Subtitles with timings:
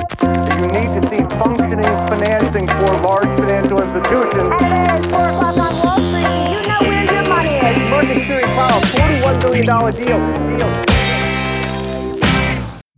[0.00, 4.48] You need to see functioning financing for large financial institutions.
[4.60, 6.26] It's four o'clock on Wall Street.
[6.56, 7.90] You know where your money is.
[7.90, 10.58] Mercury Series Powell, $41 billion deal.
[10.58, 11.00] deal.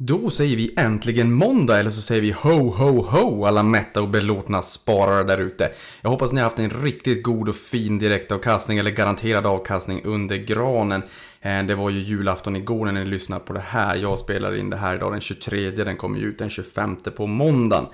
[0.05, 4.09] Då säger vi äntligen måndag, eller så säger vi ho, ho, ho, alla mätta och
[4.09, 5.71] belåtna sparare där ute.
[6.03, 10.37] Jag hoppas ni har haft en riktigt god och fin direktavkastning, eller garanterad avkastning under
[10.37, 11.03] granen.
[11.43, 13.97] Eh, det var ju julafton igår när ni lyssnade på det här.
[13.97, 17.27] Jag spelar in det här idag den 23, den kommer ju ut den 25 på
[17.27, 17.87] måndagen.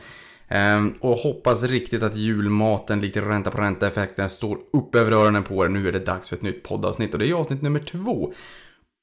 [0.48, 5.64] Ehm, och hoppas riktigt att julmaten, lite ränta på ränta-effekten, står upp över öronen på
[5.64, 5.68] er.
[5.68, 8.32] Nu är det dags för ett nytt poddavsnitt och det är avsnitt nummer två.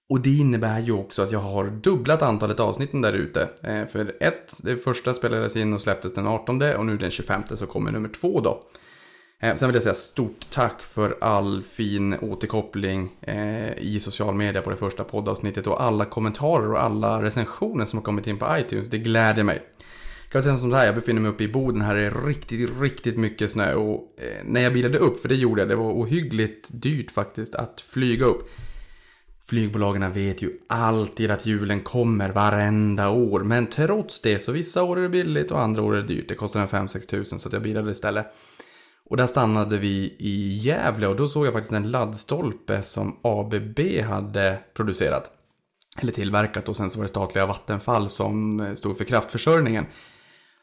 [0.10, 3.50] Och det innebär ju också att jag har dubblat antalet avsnitten där ute.
[3.64, 7.44] Eh, för ett, det första spelades in och släpptes den 18 och nu den 25
[7.56, 8.60] så kommer nummer två då.
[9.46, 14.62] Eh, sen vill jag säga stort tack för all fin återkoppling eh, i social media
[14.62, 18.58] på det första poddavsnittet och alla kommentarer och alla recensioner som har kommit in på
[18.58, 18.90] iTunes.
[18.90, 19.62] Det gläder mig.
[20.32, 23.18] Kan säga som så här, jag befinner mig uppe i Boden, här är riktigt, riktigt
[23.18, 26.70] mycket snö och eh, när jag bilade upp, för det gjorde jag, det var ohyggligt
[26.72, 28.50] dyrt faktiskt att flyga upp.
[29.48, 33.40] Flygbolagen vet ju alltid att julen kommer varenda år.
[33.40, 36.30] Men trots det så vissa år är det billigt och andra år är det dyrt.
[36.30, 38.26] Det kostar en 5-6 tusen så att jag bilade istället.
[39.10, 43.80] Och där stannade vi i Gävle och då såg jag faktiskt en laddstolpe som ABB
[44.04, 45.32] hade producerat.
[46.02, 49.86] Eller tillverkat och sen så var det statliga Vattenfall som eh, stod för kraftförsörjningen.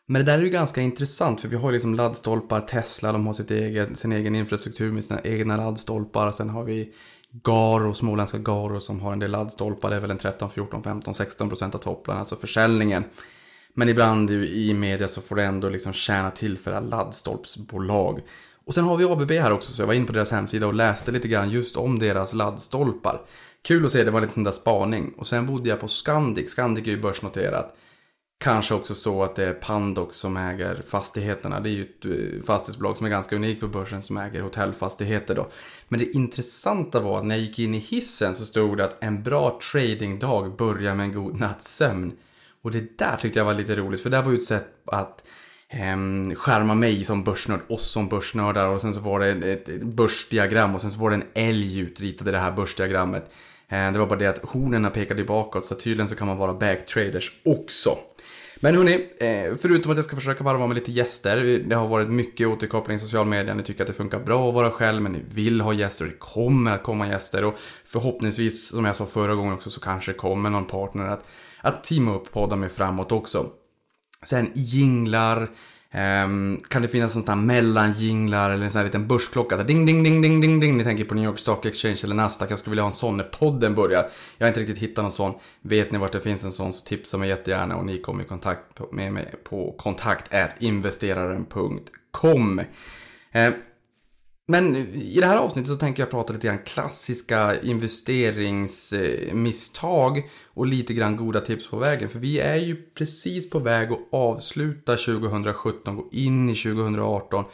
[0.06, 3.26] Men det där är ju ganska intressant för vi har ju liksom laddstolpar, Tesla, de
[3.26, 6.32] har sitt egen, sin egen infrastruktur med sina egna laddstolpar.
[6.32, 6.92] Sen har vi
[7.30, 9.90] Garo, småländska Garo som har en del laddstolpar.
[9.90, 13.04] Det är väl en 13, 14, 15, 16 procent av topplarna, alltså försäljningen.
[13.74, 18.20] Men ibland i media så får det ändå liksom tjäna till för alla laddstolpsbolag.
[18.64, 20.74] Och sen har vi ABB här också, så jag var in på deras hemsida och
[20.74, 23.20] läste lite grann just om deras laddstolpar.
[23.62, 25.14] Kul att se, det var lite sån där spaning.
[25.16, 27.76] Och sen bodde jag på Scandic, Scandic är ju börsnoterat.
[28.44, 31.60] Kanske också så att det är Pandox som äger fastigheterna.
[31.60, 35.34] Det är ju ett eh, fastighetsbolag som är ganska unikt på börsen som äger hotellfastigheter
[35.34, 35.48] då.
[35.88, 39.02] Men det intressanta var att när jag gick in i hissen så stod det att
[39.02, 42.12] en bra tradingdag börjar med en god natts sömn.
[42.62, 45.24] Och det där tyckte jag var lite roligt för det var ju ett sätt att
[45.68, 49.82] ehm, skärma mig som börsnörd, oss som börsnördar och sen så var det ett, ett
[49.82, 53.30] börsdiagram och sen så var det en älg utritad i det här börsdiagrammet.
[53.68, 56.54] Eh, Det var bara det att hornen pekade bakåt så tydligen så kan man vara
[56.54, 57.90] backtraders också.
[58.64, 61.62] Men hörni, eh, förutom att jag ska försöka varva med lite gäster.
[61.68, 63.54] Det har varit mycket återkoppling i social media.
[63.54, 66.10] Ni tycker att det funkar bra att vara själv, men ni vill ha gäster och
[66.10, 67.44] det kommer att komma gäster.
[67.44, 71.24] Och förhoppningsvis, som jag sa förra gången också, så kanske det kommer någon partner att,
[71.60, 73.46] att teama upp poddar med framåt också.
[74.22, 75.50] Sen jinglar.
[75.94, 79.56] Um, kan det finnas en sån här mellanjinglar eller en sån här liten börsklocka?
[79.56, 80.76] Så ding, ding, ding, ding, ding, ding.
[80.76, 82.50] Ni tänker på New York Stock Exchange eller Nasdaq.
[82.50, 84.10] Jag skulle vilja ha en sån när podden börjar.
[84.38, 85.34] Jag har inte riktigt hittat någon sån.
[85.62, 88.26] Vet ni vart det finns en sån så tipsa mig jättegärna och ni kommer i
[88.26, 92.60] kontakt med mig på kontakt investeraren.com
[94.48, 100.94] men i det här avsnittet så tänker jag prata lite grann klassiska investeringsmisstag och lite
[100.94, 102.08] grann goda tips på vägen.
[102.08, 107.44] För vi är ju precis på väg att avsluta 2017, gå in i 2018.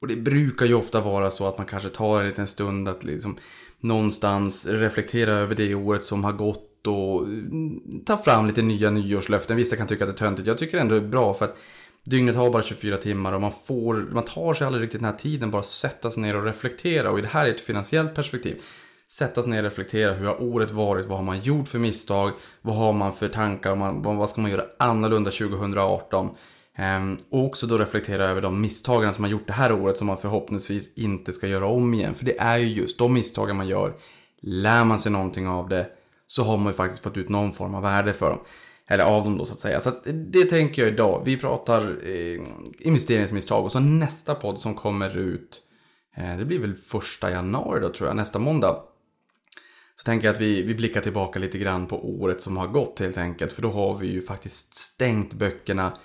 [0.00, 3.04] Och det brukar ju ofta vara så att man kanske tar en liten stund att
[3.04, 3.36] liksom
[3.80, 7.26] någonstans reflektera över det året som har gått och
[8.06, 9.56] ta fram lite nya nyårslöften.
[9.56, 10.48] Vissa kan tycka att det är töntigt.
[10.48, 11.56] Jag tycker ändå det är bra för att
[12.04, 15.18] dygnet har bara 24 timmar och man, får, man tar sig aldrig riktigt den här
[15.18, 17.10] tiden bara sätta sig ner och reflektera.
[17.10, 18.62] Och i det här är ett finansiellt perspektiv.
[19.10, 20.14] Sätta sig ner och reflektera.
[20.14, 21.06] Hur har året varit?
[21.06, 22.32] Vad har man gjort för misstag?
[22.62, 23.76] Vad har man för tankar?
[23.76, 26.30] Man, vad vad ska man göra annorlunda 2018?
[26.76, 30.06] Ehm, och också då reflektera över de misstagen som man gjort det här året som
[30.06, 32.14] man förhoppningsvis inte ska göra om igen.
[32.14, 33.94] För det är ju just de misstagen man gör.
[34.40, 35.86] Lär man sig någonting av det
[36.26, 38.40] så har man ju faktiskt fått ut någon form av värde för dem.
[38.88, 39.80] Eller av dem då så att säga.
[39.80, 41.22] Så att det tänker jag idag.
[41.24, 42.40] Vi pratar eh,
[42.78, 45.62] investeringsmisstag och så nästa podd som kommer ut.
[46.16, 48.82] Eh, det blir väl första januari då tror jag, nästa måndag.
[49.96, 53.00] Så tänker jag att vi, vi blickar tillbaka lite grann på året som har gått
[53.00, 53.52] helt enkelt.
[53.52, 55.98] För då har vi ju faktiskt stängt böckerna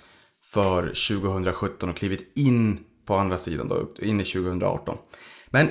[0.54, 4.96] för 2017 och klivit in på andra sidan då, in i 2018.
[5.52, 5.68] Men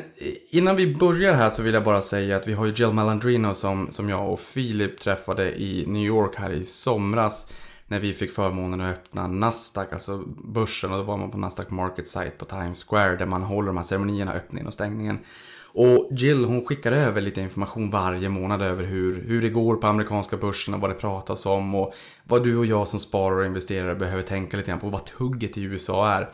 [0.51, 3.53] innan vi börjar här så vill jag bara säga att vi har ju Jill Malandrino
[3.53, 7.51] som, som jag och Filip träffade i New York här i somras.
[7.87, 10.91] När vi fick förmånen att öppna Nasdaq, alltså börsen.
[10.91, 13.77] Och då var man på Nasdaq Market Site på Times Square där man håller de
[13.77, 15.19] här ceremonierna, öppningen och stängningen.
[15.73, 19.87] Och Jill hon skickar över lite information varje månad över hur, hur det går på
[19.87, 21.93] amerikanska börsen och vad det pratas om och
[22.23, 25.57] vad du och jag som sparare och investerare behöver tänka lite grann på vad tugget
[25.57, 26.29] i USA är.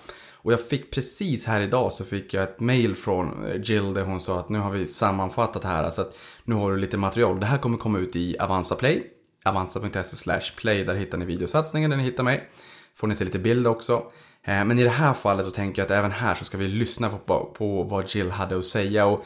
[0.45, 4.03] Och jag fick precis här idag så fick jag ett mail från eh, Jill där
[4.03, 6.97] hon sa att nu har vi sammanfattat det här så att nu har du lite
[6.97, 7.39] material.
[7.39, 9.03] Det här kommer komma ut i Avanza Play,
[9.45, 12.49] avanza.se slash play, där hittar ni videosatsningen där ni hittar mig.
[12.95, 14.11] får ni se lite bild också.
[14.43, 16.67] Eh, men i det här fallet så tänker jag att även här så ska vi
[16.67, 19.25] lyssna på, på vad Jill hade att säga och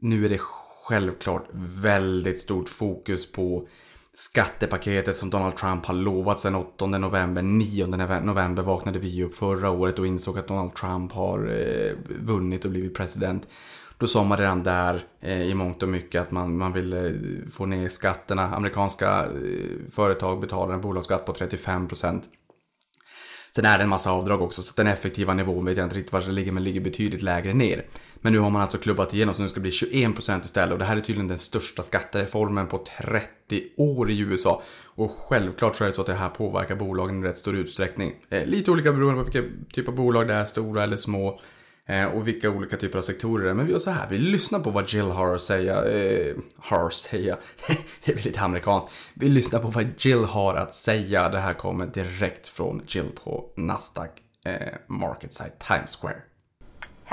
[0.00, 0.40] nu är det
[0.88, 1.48] självklart
[1.82, 3.68] väldigt stort fokus på
[4.14, 7.42] skattepaketet som Donald Trump har lovat sedan 8 november.
[7.42, 12.64] 9 november vaknade vi upp förra året och insåg att Donald Trump har eh, vunnit
[12.64, 13.46] och blivit president.
[13.98, 17.14] Då sa man redan där eh, i mångt och mycket att man, man ville eh,
[17.50, 18.54] få ner skatterna.
[18.54, 22.28] Amerikanska eh, företag betalar en bolagsskatt på 35 procent.
[23.54, 26.12] Sen är det en massa avdrag också, så den effektiva nivån vet jag inte riktigt
[26.12, 27.84] var den ligger, men ligger betydligt lägre ner.
[28.14, 30.78] Men nu har man alltså klubbat igenom så nu ska det bli 21% istället och
[30.78, 33.28] det här är tydligen den största skattereformen på 30
[33.76, 34.62] år i USA.
[34.84, 38.14] Och självklart så är det så att det här påverkar bolagen i rätt stor utsträckning.
[38.28, 41.40] Eh, lite olika beroende på vilka typ av bolag det är, stora eller små.
[41.86, 43.54] Eh, och vilka olika typer av sektorer det är.
[43.54, 45.84] Men vi gör så här, vi lyssnar på vad Jill har att säga.
[45.84, 47.38] Eh, har att säga.
[48.04, 48.90] det är lite amerikanskt.
[49.14, 51.28] Vi lyssnar på vad Jill har att säga.
[51.28, 54.10] Det här kommer direkt från Jill på Nasdaq
[54.44, 56.22] eh, Market Site Times Square.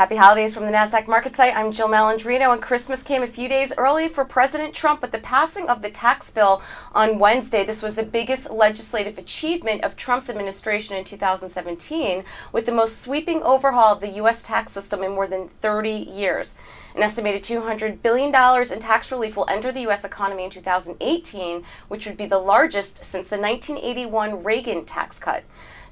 [0.01, 1.55] Happy holidays from the NASDAQ market site.
[1.55, 5.19] I'm Jill Malandrino, and Christmas came a few days early for President Trump with the
[5.19, 7.63] passing of the tax bill on Wednesday.
[7.63, 13.43] This was the biggest legislative achievement of Trump's administration in 2017, with the most sweeping
[13.43, 14.41] overhaul of the U.S.
[14.41, 16.55] tax system in more than 30 years.
[16.95, 18.29] An estimated $200 billion
[18.73, 20.03] in tax relief will enter the U.S.
[20.03, 25.43] economy in 2018, which would be the largest since the 1981 Reagan tax cut.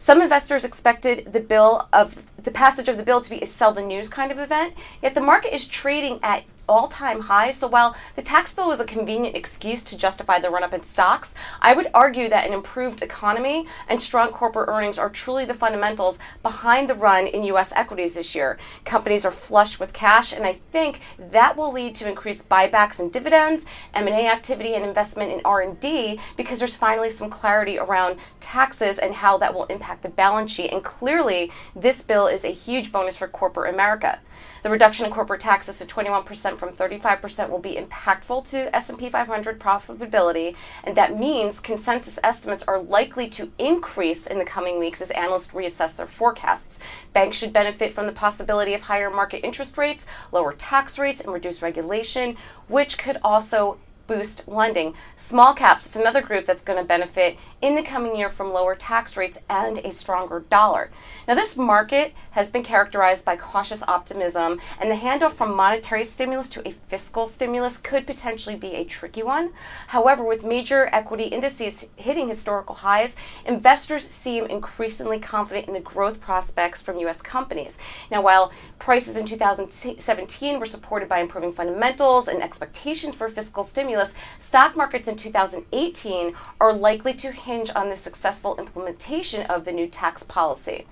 [0.02, 3.74] Some investors expected the bill of the passage of the bill to be a sell
[3.74, 4.74] the news kind of event,
[5.04, 7.58] yet the market is trading at all time highs.
[7.58, 10.84] So while the tax bill was a convenient excuse to justify the run up in
[10.84, 15.54] stocks, I would argue that an improved economy and strong corporate earnings are truly the
[15.56, 18.60] fundamentals behind the run in US equities this year.
[18.86, 23.12] Companies are flush with cash and I think that will lead to increased buybacks and
[23.12, 29.16] dividends, M&A activity and investment in R&D because there's finally some clarity around taxes and
[29.16, 33.18] how that will impact the balance sheet and clearly this bill is a huge bonus
[33.18, 34.20] for corporate America.
[34.64, 39.60] The reduction in corporate taxes to 21% from 35% will be impactful to S&P 500
[39.60, 45.12] profitability, and that means consensus estimates are likely to increase in the coming weeks as
[45.12, 46.80] analysts reassess their forecasts.
[47.14, 51.34] Banks should benefit from the possibility of higher market interest rates, lower tax rates, and
[51.34, 52.36] reduced regulation,
[52.68, 53.78] which could also
[54.10, 54.96] boost lending.
[55.16, 58.76] Small caps, it's another group that's going to benefit in the coming year from lower
[58.76, 60.90] tax rates and a stronger dollar.
[61.28, 66.50] Now, this market has been characterized by cautious optimism, and the handoff from monetary stimulus
[66.50, 69.52] to a fiscal stimulus could potentially be a tricky one.
[69.88, 73.16] However, with major equity indices hitting historical highs,
[73.46, 77.22] investors seem increasingly confident in the growth prospects from U.S.
[77.22, 77.78] companies.
[78.10, 83.99] Now, while prices in 2017 were supported by improving fundamentals and expectations for fiscal stimulus,
[84.40, 89.88] stock markets in 2018 are likely to hinge on the successful implementation of the new
[89.88, 90.86] tax policy.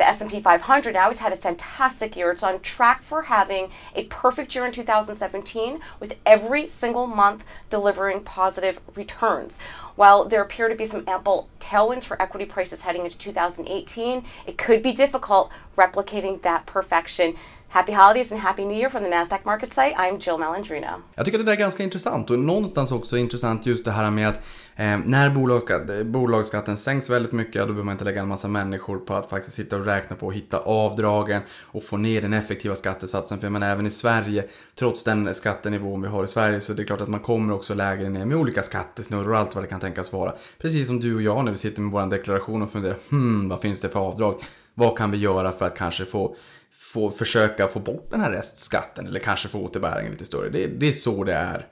[0.00, 2.30] The S&P 500 now has had a fantastic year.
[2.30, 8.22] It's on track for having a perfect year in 2017 with every single month delivering
[8.22, 9.58] positive returns.
[9.96, 14.56] While there appear to be some ample tailwinds for equity prices heading into 2018, it
[14.56, 17.36] could be difficult replicating that perfection.
[17.72, 19.94] Happy holidays and happy new year from the Nasdaq market site.
[19.96, 20.86] I'm Jill Malandrino.
[21.14, 24.28] Jag tycker det där är ganska intressant och någonstans också intressant just det här med
[24.28, 24.36] att
[24.76, 29.14] eh, när bolagsskatten sänks väldigt mycket, då behöver man inte lägga en massa människor på
[29.14, 33.38] att faktiskt sitta och räkna på att hitta avdragen och få ner den effektiva skattesatsen.
[33.38, 36.76] För jag menar även i Sverige, trots den skattenivån vi har i Sverige, så är
[36.76, 39.68] det klart att man kommer också lägre ner med olika skattesnurror och allt vad det
[39.68, 40.34] kan tänkas vara.
[40.58, 43.60] Precis som du och jag när vi sitter med vår deklaration och funderar, hmm, vad
[43.60, 44.42] finns det för avdrag?
[44.74, 46.36] Vad kan vi göra för att kanske få
[46.72, 50.48] få försöka få bort den här restskatten eller kanske få återbäringen lite större.
[50.48, 51.66] Det, det är så det är.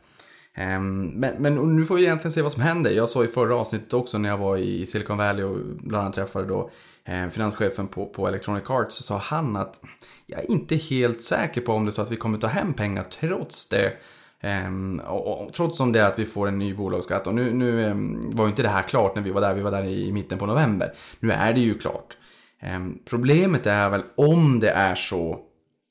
[0.55, 2.91] Ehm, men, men nu får vi egentligen se vad som händer.
[2.91, 6.15] Jag sa i förra avsnittet också när jag var i Silicon Valley och bland annat
[6.15, 6.71] träffade då
[7.05, 9.81] ehm, finanschefen på, på Electronic Arts så sa han att
[10.27, 12.75] jag är inte helt säker på om det är så att vi kommer ta hem
[12.75, 13.93] pengar trots det.
[14.41, 17.27] Ehm, och, och, trots som det är att vi får en ny bolagsskatt.
[17.27, 17.93] Och nu, nu
[18.35, 19.55] var ju inte det här klart när vi var där.
[19.55, 20.95] Vi var där i mitten på november.
[21.21, 22.17] Nu är det ju klart.
[22.61, 25.41] Ehm, problemet är väl om det är så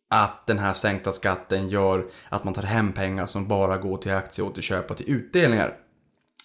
[0.10, 4.12] att den här sänkta skatten gör att man tar hem pengar som bara går till
[4.12, 5.74] aktieåterköp och till utdelningar.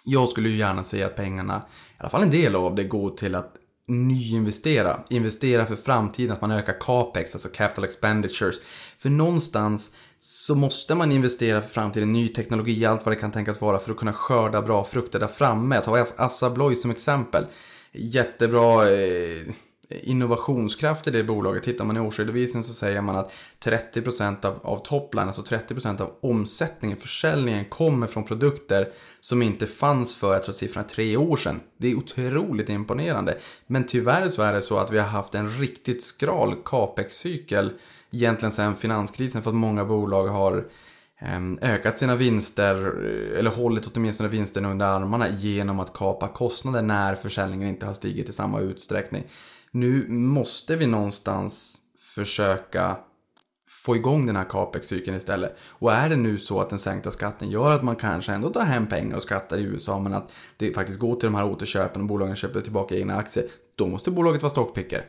[0.05, 3.11] Jag skulle ju gärna säga att pengarna, i alla fall en del av det, går
[3.11, 3.57] till att
[3.88, 5.00] nyinvestera.
[5.11, 8.57] Investera för framtiden, att man ökar capex, alltså capital expenditures.
[8.99, 13.61] För någonstans så måste man investera för framtiden, ny teknologi, allt vad det kan tänkas
[13.61, 15.75] vara för att kunna skörda bra frukter där framme.
[15.75, 17.47] Jag tar Assa Abloy som exempel.
[17.93, 19.47] Jättebra eh,
[20.03, 21.63] innovationskraft i det bolaget.
[21.63, 23.33] Tittar man i årsredovisningen så säger man att
[23.65, 28.89] 30% av, av topline, alltså 30% av omsättningen, försäljningen kommer från produkter
[29.21, 31.61] som inte fanns för, jag tror siffran är tre år sedan.
[31.77, 33.39] Det är otroligt imponerande.
[33.67, 37.73] Men tyvärr så är det så att vi har haft en riktigt skral capex-cykel
[38.11, 40.69] egentligen sedan finanskrisen för att många bolag har
[41.19, 42.75] ehm, ökat sina vinster
[43.39, 48.29] eller hållit åtminstone vinsterna under armarna genom att kapa kostnader när försäljningen inte har stigit
[48.29, 49.25] i samma utsträckning.
[49.75, 51.79] Nu måste vi någonstans
[52.14, 52.97] försöka
[53.69, 55.57] få igång den här capex-cykeln istället.
[55.61, 58.64] Och är det nu så att den sänkta skatten gör att man kanske ändå tar
[58.64, 62.02] hem pengar och skattar i USA men att det faktiskt går till de här återköpen
[62.02, 65.07] och bolagen köper tillbaka egna aktier, då måste bolaget vara stockpicker.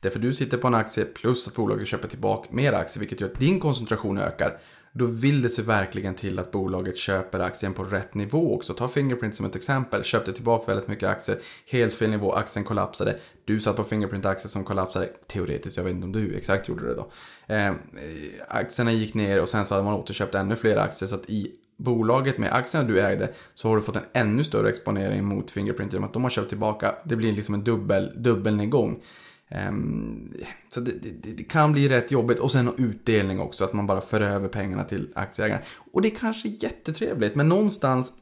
[0.00, 3.28] Därför du sitter på en aktie plus att bolaget köper tillbaka mer aktier vilket gör
[3.28, 4.58] att din koncentration ökar.
[4.98, 8.74] Då vill det sig verkligen till att bolaget köper aktien på rätt nivå också.
[8.74, 10.04] Ta Fingerprint som ett exempel.
[10.04, 11.38] Köpte tillbaka väldigt mycket aktier.
[11.70, 12.32] Helt fel nivå.
[12.32, 13.18] Aktien kollapsade.
[13.44, 15.08] Du satt på Fingerprint-aktier som kollapsade.
[15.26, 17.10] Teoretiskt, jag vet inte om du exakt gjorde det då.
[17.46, 21.08] Ehm, eh, aktierna gick ner och sen så hade man återköpt ännu fler aktier.
[21.08, 24.68] Så att i bolaget med aktierna du ägde så har du fått en ännu större
[24.68, 26.94] exponering mot Fingerprint genom att de har köpt tillbaka.
[27.04, 29.02] Det blir liksom en dubbel, dubbelnedgång.
[29.50, 30.32] Ehm,
[30.68, 32.38] så det, det, det, kan bli rätt jobbigt.
[32.38, 35.62] Och sen utdelning också, att man bara för över pengarna till aktieägarna.
[35.92, 38.12] Och det är kanske jättetrevligt, men någonstans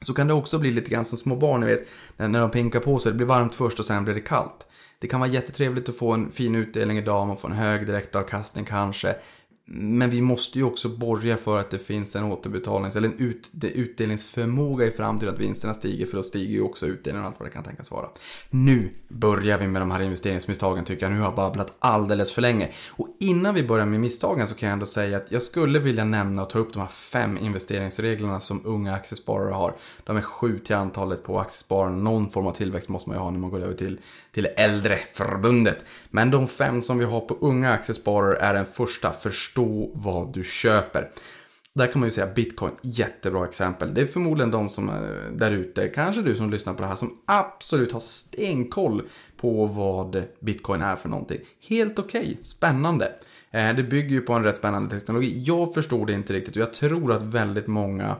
[0.00, 2.80] så kan det också bli lite grann som små barn, ni vet, när de pinkar
[2.80, 3.12] på sig.
[3.12, 4.66] Det blir varmt först och sen blir det kallt.
[4.98, 8.64] Det kan vara jättetrevligt att få en fin utdelning idag, man får en hög direktavkastning
[8.64, 9.16] kanske.
[9.74, 13.50] Men vi måste ju också borga för att det finns en återbetalnings eller en ut,
[13.62, 17.48] utdelningsförmåga i framtiden att vinsterna stiger för då stiger ju också utdelningen och allt vad
[17.48, 18.08] det kan tänkas vara.
[18.50, 21.12] Nu börjar vi med de här investeringsmisstagen tycker jag.
[21.12, 22.70] Nu har jag babblat alldeles för länge.
[22.90, 26.04] Och innan vi börjar med misstagen så kan jag ändå säga att jag skulle vilja
[26.04, 29.74] nämna och ta upp de här fem investeringsreglerna som unga aktiesparare har.
[30.04, 31.92] De är sju till antalet på aktiesparare.
[31.92, 34.00] Någon form av tillväxt måste man ju ha när man går över till,
[34.32, 35.84] till äldreförbundet.
[36.10, 39.61] Men de fem som vi har på unga aktiesparare är den första, förstå
[39.94, 41.10] vad du köper.
[41.74, 43.94] Där kan man ju säga bitcoin, jättebra exempel.
[43.94, 46.96] Det är förmodligen de som är där ute, kanske du som lyssnar på det här,
[46.96, 51.40] som absolut har stenkoll på vad bitcoin är för någonting.
[51.68, 53.12] Helt okej, okay, spännande.
[53.50, 55.42] Eh, det bygger ju på en rätt spännande teknologi.
[55.46, 58.16] Jag förstår det inte riktigt och jag tror att väldigt många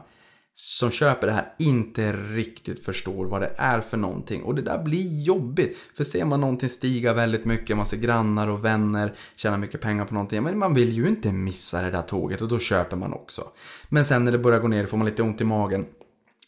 [0.54, 4.42] som köper det här inte riktigt förstår vad det är för någonting.
[4.42, 5.76] Och det där blir jobbigt.
[5.94, 10.04] För ser man någonting stiga väldigt mycket, man ser grannar och vänner tjäna mycket pengar
[10.04, 10.42] på någonting.
[10.42, 13.44] Men man vill ju inte missa det där tåget och då köper man också.
[13.88, 15.86] Men sen när det börjar gå ner får man lite ont i magen.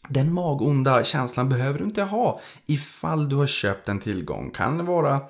[0.09, 4.51] Den magonda känslan behöver du inte ha ifall du har köpt en tillgång.
[4.51, 5.21] Kan det vara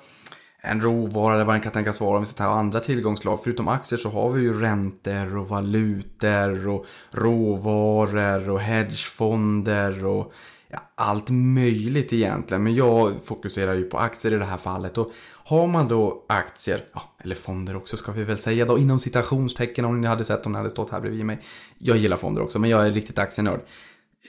[0.66, 3.40] en råvara eller vad den kan tänkas vara om vi ska ta andra tillgångslag.
[3.44, 10.32] Förutom aktier så har vi ju räntor och valutor och råvaror och hedgefonder och
[10.68, 12.62] ja, allt möjligt egentligen.
[12.62, 14.98] Men jag fokuserar ju på aktier i det här fallet.
[14.98, 19.00] Och har man då aktier, ja, eller fonder också ska vi väl säga då inom
[19.00, 21.40] citationstecken om ni hade sett om ni hade stått här bredvid mig.
[21.78, 23.60] Jag gillar fonder också men jag är riktigt aktienörd.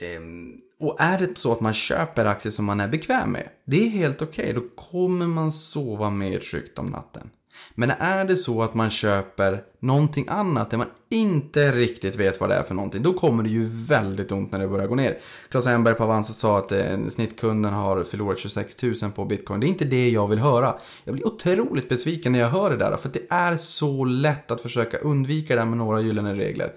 [0.00, 3.86] Ehm, och är det så att man köper aktier som man är bekväm med, det
[3.86, 4.50] är helt okej.
[4.50, 4.52] Okay.
[4.52, 7.30] Då kommer man sova mer tryggt om natten.
[7.74, 12.50] Men är det så att man köper någonting annat där man inte riktigt vet vad
[12.50, 15.18] det är för någonting, då kommer det ju väldigt ont när det börjar gå ner.
[15.50, 19.60] Claes Enberg på Avanza sa att eh, snittkunden har förlorat 26 000 på bitcoin.
[19.60, 20.74] Det är inte det jag vill höra.
[21.04, 24.60] Jag blir otroligt besviken när jag hör det där, för det är så lätt att
[24.60, 26.72] försöka undvika det med några gyllene regler.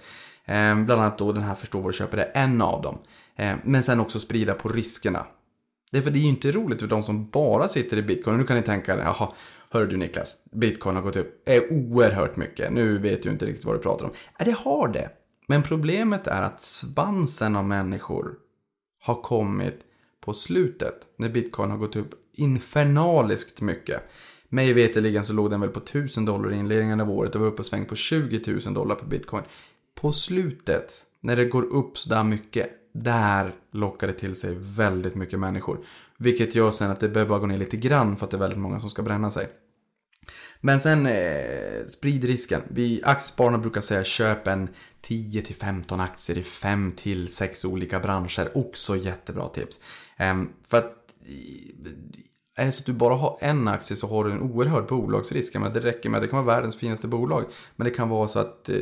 [0.45, 2.97] Eh, bland annat då den här förstå vad du köper är en av dem.
[3.41, 5.25] Eh, men sen också sprida på riskerna.
[5.91, 8.37] Därför det är ju inte roligt för de som bara sitter i bitcoin.
[8.37, 9.29] Nu kan ni tänka er, jaha,
[9.71, 12.73] hör du Niklas, bitcoin har gått upp är oerhört mycket.
[12.73, 14.11] Nu vet du inte riktigt vad du pratar om.
[14.39, 15.09] Ja, det har det.
[15.47, 18.33] Men problemet är att svansen av människor
[18.99, 19.79] har kommit
[20.21, 24.01] på slutet när bitcoin har gått upp infernaliskt mycket.
[24.49, 27.47] Mig veterligen så låg den väl på 1000 dollar i inledningen av året och var
[27.47, 29.43] uppe och sväng på 20 000 dollar på bitcoin.
[29.95, 35.39] På slutet, när det går upp sådär mycket, där lockar det till sig väldigt mycket
[35.39, 35.85] människor.
[36.17, 38.39] Vilket gör sen att det behöver bara gå ner lite grann för att det är
[38.39, 39.49] väldigt många som ska bränna sig.
[40.61, 42.61] Men sen eh, sprid risken.
[42.67, 44.69] Vi aktiespararna brukar säga köp en
[45.07, 48.57] 10-15 aktier i 5-6 olika branscher.
[48.57, 49.79] Också jättebra tips.
[50.17, 50.97] Eh, för att
[52.55, 55.55] är det så att du bara har en aktie så har du en oerhörd bolagsrisk.
[55.55, 57.45] Men det räcker med, det kan vara världens finaste bolag.
[57.75, 58.75] Men det kan vara så att eh,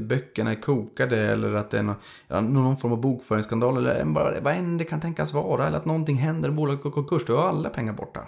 [0.00, 1.96] böckerna är kokade eller att det är någon,
[2.28, 5.66] ja, någon form av bokföringsskandal eller bara, vad än det kan tänkas vara.
[5.66, 8.26] Eller att någonting händer, och bolaget går konkurs, då har alla pengar borta.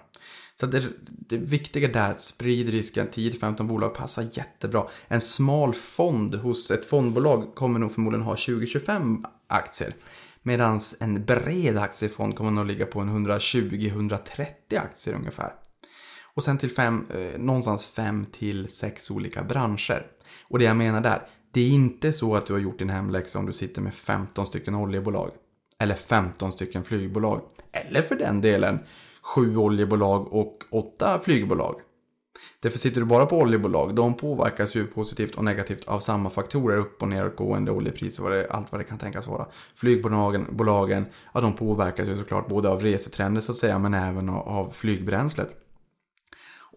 [0.61, 4.87] Så det, det viktiga där, sprid risken, 10-15 bolag passar jättebra.
[5.09, 9.95] En smal fond hos ett fondbolag kommer nog förmodligen ha 20-25 aktier.
[10.47, 15.53] Medan en bred aktiefond kommer nog ligga på en 120-130 aktier ungefär.
[16.35, 20.07] Och sen till fem, eh, någonstans fem till sex olika branscher.
[20.49, 23.38] Och det jag menar där, det är inte så att du har gjort din hemläxa
[23.38, 25.31] om du sitter med 15 stycken oljebolag.
[25.79, 27.43] Eller 15 stycken flygbolag.
[27.73, 28.79] Eller för den delen,
[29.23, 31.81] 7 oljebolag och 8 flygbolag.
[32.61, 36.78] Därför sitter du bara på oljebolag, de påverkas ju positivt och negativt av samma faktorer,
[36.78, 39.47] upp och nedåtgående oljepris och allt vad det kan tänkas vara.
[39.75, 44.28] Flygbolagen, bolagen, ja, de påverkas ju såklart både av resetrender så att säga, men även
[44.28, 45.62] av, av flygbränslet.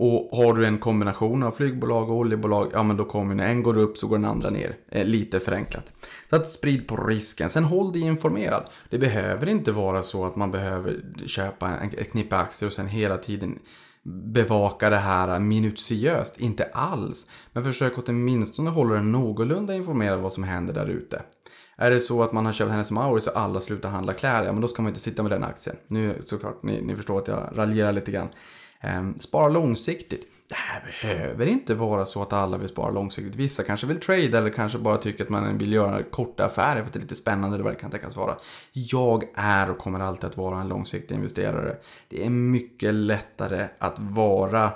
[0.02, 3.64] Och har du en kombination av flygbolag och oljebolag, ja men då kommer när en
[3.64, 4.76] går upp så går den andra ner.
[4.90, 5.94] Eh, lite förenklat.
[6.30, 7.50] Så att sprid på risken.
[7.50, 8.66] Sen håll dig informerad.
[8.90, 12.88] Det behöver inte vara så att man behöver köpa en, ett knippe aktier och sen
[12.88, 13.60] hela tiden
[14.10, 16.40] bevaka det här minutiöst.
[16.40, 17.30] Inte alls.
[17.54, 21.22] Men försök åtminstone hålla dig någorlunda informerad vad som händer där ute.
[21.78, 24.52] Är det så att man har köpt Hennes Mauritz och alla slutar handla kläder, ja
[24.52, 25.76] men då ska man inte sitta med den aktien.
[25.88, 28.28] Nu såklart, ni, ni förstår att jag raljerar lite grann.
[28.82, 30.28] Ehm, spara långsiktigt.
[30.50, 33.36] Det här behöver inte vara så att alla vill spara långsiktigt.
[33.36, 36.88] Vissa kanske vill trade eller kanske bara tycker att man vill göra korta affärer för
[36.88, 38.38] att det är lite spännande eller vad det kan tänkas vara.
[38.72, 41.78] Jag är och kommer alltid att vara en långsiktig investerare.
[42.08, 44.72] Det är mycket lättare att vara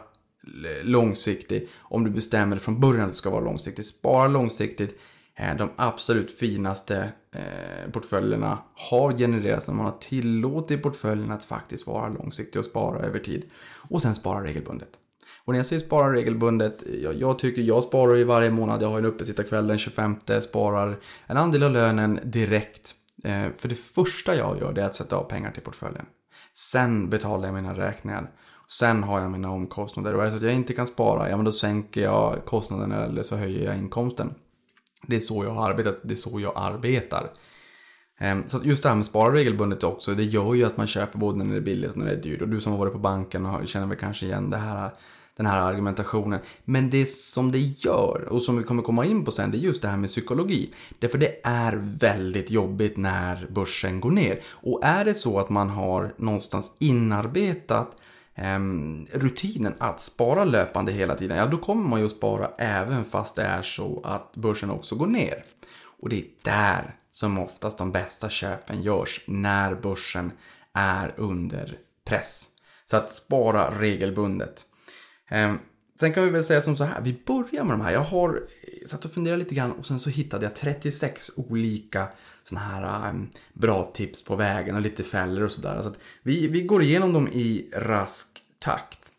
[0.84, 3.86] långsiktig om du bestämmer från början att du ska vara långsiktig.
[3.86, 5.00] Spara långsiktigt.
[5.36, 8.58] Eh, de absolut finaste eh, portföljerna
[8.92, 13.50] har genererats när man har tillåtit portföljen att faktiskt vara långsiktig och spara över tid.
[13.90, 15.00] Och sen spara regelbundet.
[15.46, 18.82] Och när jag säger spara regelbundet, jag, jag, tycker jag sparar ju varje månad.
[18.82, 22.96] Jag har en uppesittarkväll den 25, sparar en andel av lönen direkt.
[23.24, 26.06] Eh, för det första jag gör det är att sätta av pengar till portföljen.
[26.54, 28.32] Sen betalar jag mina räkningar.
[28.68, 31.36] Sen har jag mina omkostnader och är det så att jag inte kan spara, ja
[31.36, 34.34] men då sänker jag kostnaden eller så höjer jag inkomsten.
[35.08, 37.32] Det är så jag har arbetat, det är så jag arbetar.
[38.20, 41.20] Ehm, så just det här med spara regelbundet också, det gör ju att man köper
[41.20, 42.42] både när det är billigt och när det är dyrt.
[42.42, 44.94] Och du som har varit på banken och känner väl kanske igen det här,
[45.38, 46.40] den här argumentationen.
[46.66, 49.60] Men det som det gör, och som vi kommer komma in på sen, det är
[49.60, 50.74] just det här med psykologi.
[51.00, 54.40] Därför det är väldigt jobbigt när börsen går ner.
[54.52, 58.02] Och är det så att man har någonstans inarbetat
[58.36, 63.06] ehm, rutinen att spara löpande hela tiden, ja då kommer man ju att spara även
[63.06, 65.44] fast det är så att börsen också går ner.
[66.02, 70.32] Och det är där som oftast de bästa köpen görs när börsen
[70.74, 72.50] är under press.
[72.86, 74.66] Så att spara regelbundet.
[75.34, 75.60] Ehm,
[76.00, 77.94] sen kan vi väl säga som så här, vi börjar med de här.
[77.94, 78.44] Jag har
[78.86, 82.08] satt och funderat lite grann och sen så hittade jag 36 olika
[82.44, 85.82] sådana här ehm, bra tips på vägen och lite fällor och sådär.
[85.82, 85.92] Så
[86.24, 88.28] vi, vi går igenom dem i rask
[88.60, 89.12] takt.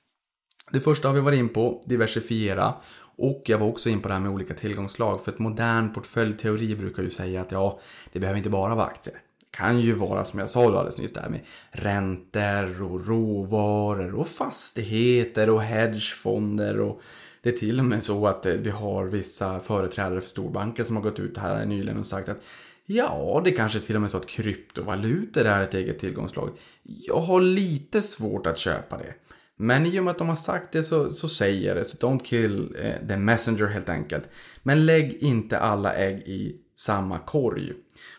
[0.70, 2.74] Det första har vi varit in på, diversifiera.
[3.16, 5.24] Och jag var också in på det här med olika tillgångslag.
[5.24, 7.80] För ett modern portföljteori brukar ju säga att ja,
[8.12, 9.16] det behöver inte bara vara aktier.
[9.54, 11.40] Det kan ju vara som jag sa alldeles nyss där med
[11.70, 17.02] räntor och råvaror och fastigheter och hedgefonder och
[17.42, 20.96] det är till och med så att eh, vi har vissa företrädare för storbanker som
[20.96, 22.42] har gått ut här nyligen och sagt att
[22.86, 26.50] Ja, det kanske till och med så att kryptovalutor är ett eget tillgångslag.
[26.82, 29.14] Jag har lite svårt att köpa det.
[29.56, 31.84] Men i och med att de har sagt det så, så säger jag det.
[31.84, 34.28] Så don't kill eh, the messenger helt enkelt.
[34.62, 37.72] Men lägg inte alla ägg i samma korg.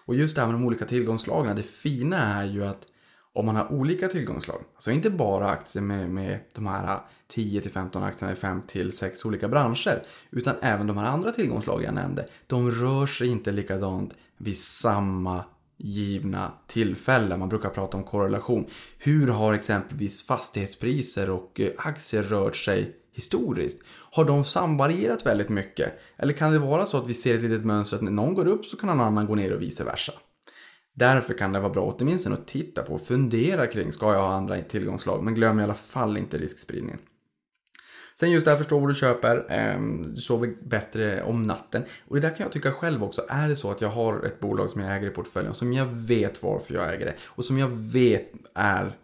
[0.06, 1.56] Och just det här med de olika tillgångslagen.
[1.56, 2.88] Det fina är ju att
[3.34, 7.00] om man har olika tillgångslag, alltså inte bara aktier med, med de här
[7.34, 12.72] 10-15 aktierna i 5-6 olika branscher, utan även de här andra tillgångslagen jag nämnde, de
[12.72, 15.44] rör sig inte likadant vid samma
[15.78, 17.38] givna tillfälle.
[17.38, 18.66] Man brukar prata om korrelation.
[18.98, 23.84] Hur har exempelvis fastighetspriser och eh, aktier rört sig historiskt?
[24.12, 26.00] Har de samvarierat väldigt mycket?
[26.18, 28.48] Eller kan det vara så att vi ser ett litet mönster att när någon går
[28.48, 30.14] upp så kan någon annan gå ner och vice versa?
[30.94, 34.34] Därför kan det vara bra åtminstone att titta på och fundera kring, ska jag ha
[34.34, 35.24] andra tillgångslag?
[35.24, 37.00] Men glöm i alla fall inte riskspridningen.
[38.20, 41.84] Sen just det här förstå vad du köper, ehm, du sover bättre om natten.
[42.08, 43.22] Och det där kan jag tycka själv också.
[43.30, 45.86] Är det så att jag har ett bolag som jag äger i portföljen, som jag
[45.86, 48.98] vet varför jag äger det och som jag vet är,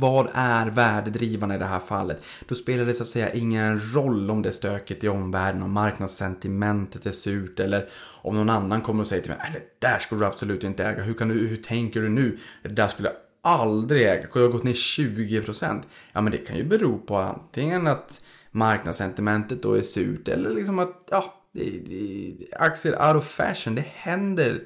[0.00, 2.24] vad är värdedrivande i det här fallet.
[2.48, 5.72] Då spelar det så att säga ingen roll om det är stökigt i omvärlden, om
[5.72, 7.88] marknadssentimentet är surt eller
[8.22, 11.02] om någon annan kommer och säger till mig, det där skulle du absolut inte äga,
[11.02, 12.38] hur, kan du, hur tänker du nu?
[12.62, 13.16] Det där skulle jag
[13.52, 15.82] aldrig äga, jag har gått ner 20%.
[16.12, 18.20] Ja men det kan ju bero på antingen att
[18.54, 23.84] marknadssentimentet då är surt eller liksom att ja, det, det, aktier out of fashion, det
[23.94, 24.62] händer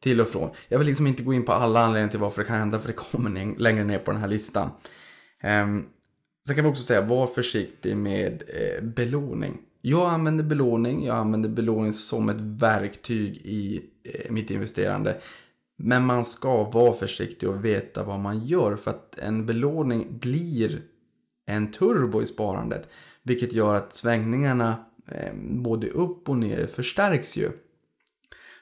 [0.00, 0.50] till och från.
[0.68, 2.88] Jag vill liksom inte gå in på alla anledningar till varför det kan hända för
[2.88, 4.70] det kommer längre ner på den här listan.
[5.44, 5.86] Um,
[6.46, 9.58] sen kan vi också säga, var försiktig med eh, belåning.
[9.80, 15.20] Jag använder belåning, jag använder belåning som ett verktyg i eh, mitt investerande.
[15.76, 20.82] Men man ska vara försiktig och veta vad man gör för att en belåning blir
[21.46, 22.88] en turbo i sparandet.
[23.22, 27.50] Vilket gör att svängningarna eh, både upp och ner förstärks ju.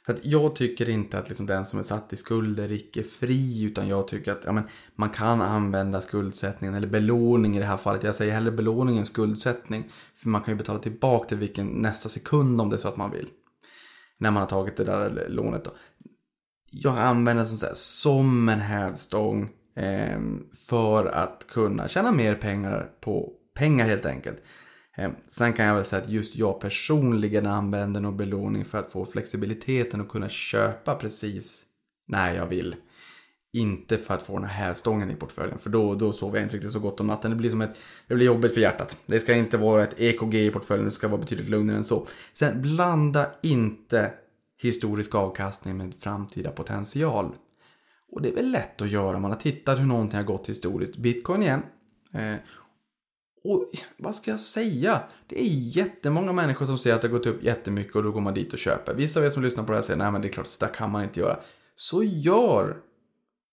[0.07, 3.03] För att jag tycker inte att liksom den som är satt i skuld är icke
[3.03, 7.65] fri utan jag tycker att ja, men, man kan använda skuldsättningen eller belåning i det
[7.65, 8.03] här fallet.
[8.03, 9.91] Jag säger hellre belåning än skuldsättning.
[10.15, 12.97] För man kan ju betala tillbaka till vilken nästa sekund om det är så att
[12.97, 13.29] man vill.
[14.19, 15.71] När man har tagit det där lånet då.
[16.73, 20.21] Jag använder som, så här, som en hävstång eh,
[20.69, 24.43] för att kunna tjäna mer pengar på pengar helt enkelt.
[24.97, 28.93] Ehm, sen kan jag väl säga att just jag personligen använder nog belåning för att
[28.93, 31.65] få flexibiliteten och kunna köpa precis
[32.09, 32.77] när jag vill.
[33.53, 36.57] Inte för att få den här hävstången i portföljen för då, då sover jag inte
[36.57, 37.31] riktigt så gott om natten.
[37.31, 38.97] Det blir, som ett, det blir jobbigt för hjärtat.
[39.07, 42.07] Det ska inte vara ett EKG i portföljen, det ska vara betydligt lugnare än så.
[42.33, 44.13] Sen blanda inte
[44.63, 47.35] historisk avkastning med framtida potential.
[48.13, 49.19] Och det är väl lätt att göra.
[49.19, 50.97] Man har tittat hur någonting har gått historiskt.
[50.97, 51.63] Bitcoin igen.
[52.13, 52.35] Eh,
[53.45, 55.01] och vad ska jag säga?
[55.27, 58.21] Det är jättemånga människor som säger att det har gått upp jättemycket och då går
[58.21, 58.95] man dit och köper.
[58.95, 60.65] Vissa av er som lyssnar på det här säger nej men det är klart, så
[60.65, 61.39] där kan man inte göra.
[61.77, 62.77] Så gör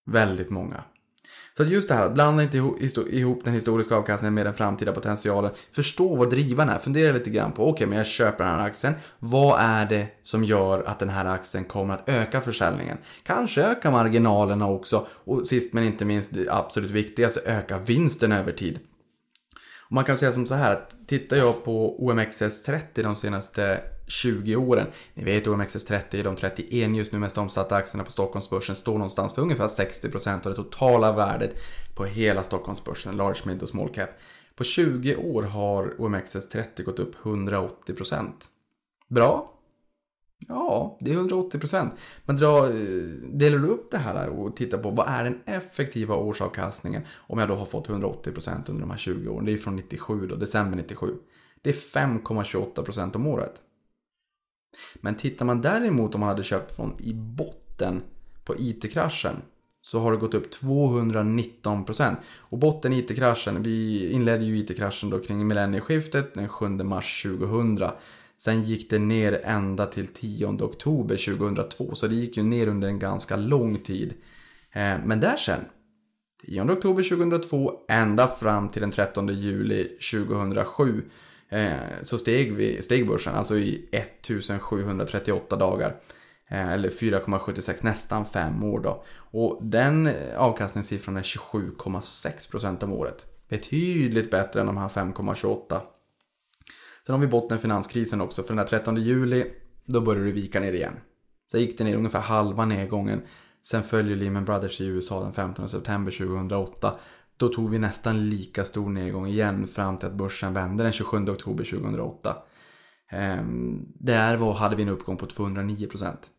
[0.05, 0.83] väldigt många.
[1.57, 5.51] Så just det här, blanda inte ihop den historiska avkastningen med den framtida potentialen.
[5.71, 6.77] Förstå vad drivaren är.
[6.77, 8.93] Fundera lite grann på, okej, okay, men jag köper den här aktien.
[9.19, 12.97] Vad är det som gör att den här aktien kommer att öka försäljningen?
[13.23, 15.07] Kanske öka marginalerna också.
[15.09, 18.79] Och sist men inte minst, det absolut viktigaste, öka vinsten över tid.
[19.89, 24.87] Man kan säga som så här att tittar jag på OMXS30 de senaste 20 åren.
[25.13, 29.33] Ni vet OMXS30 är de 31 just nu mest omsatta aktierna på Stockholmsbörsen står någonstans
[29.33, 31.55] för ungefär 60% av det totala värdet
[31.95, 34.09] på hela Stockholmsbörsen, large, mid och small cap.
[34.55, 38.31] På 20 år har OMXS30 gått upp 180%.
[39.09, 39.56] Bra?
[40.47, 41.93] Ja, det är 180 procent.
[42.25, 42.73] Men dra, eh,
[43.23, 47.47] delar du upp det här och tittar på vad är den effektiva årsavkastningen om jag
[47.47, 49.45] då har fått 180 procent under de här 20 åren.
[49.45, 51.15] Det är från 97 då, december 97.
[51.61, 53.61] Det är 5,28 procent om året.
[54.95, 58.01] Men tittar man däremot om man hade köpt från i botten
[58.43, 59.35] på IT-kraschen
[59.81, 62.19] så har det gått upp 219 procent.
[62.37, 67.89] Och botten IT-kraschen, vi inledde ju IT-kraschen då kring millennieskiftet den 7 mars 2000.
[68.37, 72.87] Sen gick det ner ända till 10 oktober 2002, så det gick ju ner under
[72.87, 74.13] en ganska lång tid.
[74.71, 75.61] Eh, men där sen,
[76.45, 81.03] 10 oktober 2002 ända fram till den 13 juli 2007
[81.49, 81.71] eh,
[82.01, 85.95] så steg, vi, steg börsen, alltså i 1738 dagar.
[86.49, 89.03] Eh, eller 4,76, nästan 5 år då.
[89.31, 93.25] Och den avkastningssiffran är 27,6% om året.
[93.49, 95.81] Betydligt bättre än de här 5,28
[97.07, 99.45] Sen har vi botten finanskrisen också, för den där 13 juli,
[99.85, 100.93] då började det vika ner igen.
[101.51, 103.21] Sen gick det ner ungefär halva nedgången.
[103.63, 106.93] Sen följer Lehman Brothers i USA den 15 september 2008.
[107.37, 111.29] Då tog vi nästan lika stor nedgång igen fram till att börsen vände den 27
[111.29, 112.35] oktober 2008.
[113.11, 116.29] Ehm, där var, hade vi en uppgång på 209 procent.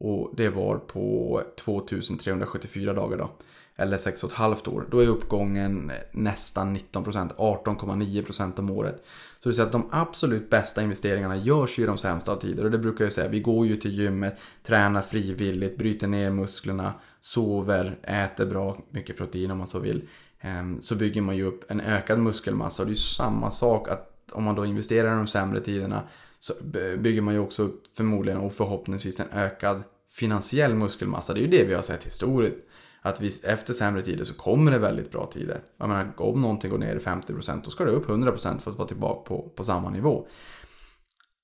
[0.00, 3.30] Och det var på 2374 dagar då
[3.76, 7.32] eller 6,5 år, då är uppgången nästan 19 procent.
[7.32, 9.04] 18,9 procent om året.
[9.42, 12.64] Så du säger att de absolut bästa investeringarna görs ju i de sämsta av tider
[12.64, 16.94] och det brukar jag säga, vi går ju till gymmet, tränar frivilligt, bryter ner musklerna,
[17.20, 20.08] sover, äter bra, mycket protein om man så vill.
[20.40, 23.88] Ehm, så bygger man ju upp en ökad muskelmassa och det är ju samma sak
[23.88, 26.02] att om man då investerar i de sämre tiderna
[26.38, 26.54] så
[26.98, 29.82] bygger man ju också upp förmodligen och förhoppningsvis en ökad
[30.18, 31.34] finansiell muskelmassa.
[31.34, 32.58] Det är ju det vi har sett historiskt
[33.02, 35.60] att vi, efter sämre tider så kommer det väldigt bra tider.
[35.76, 38.78] Jag menar, om någonting går ner i 50% då ska det upp 100% för att
[38.78, 40.26] vara tillbaka på, på samma nivå.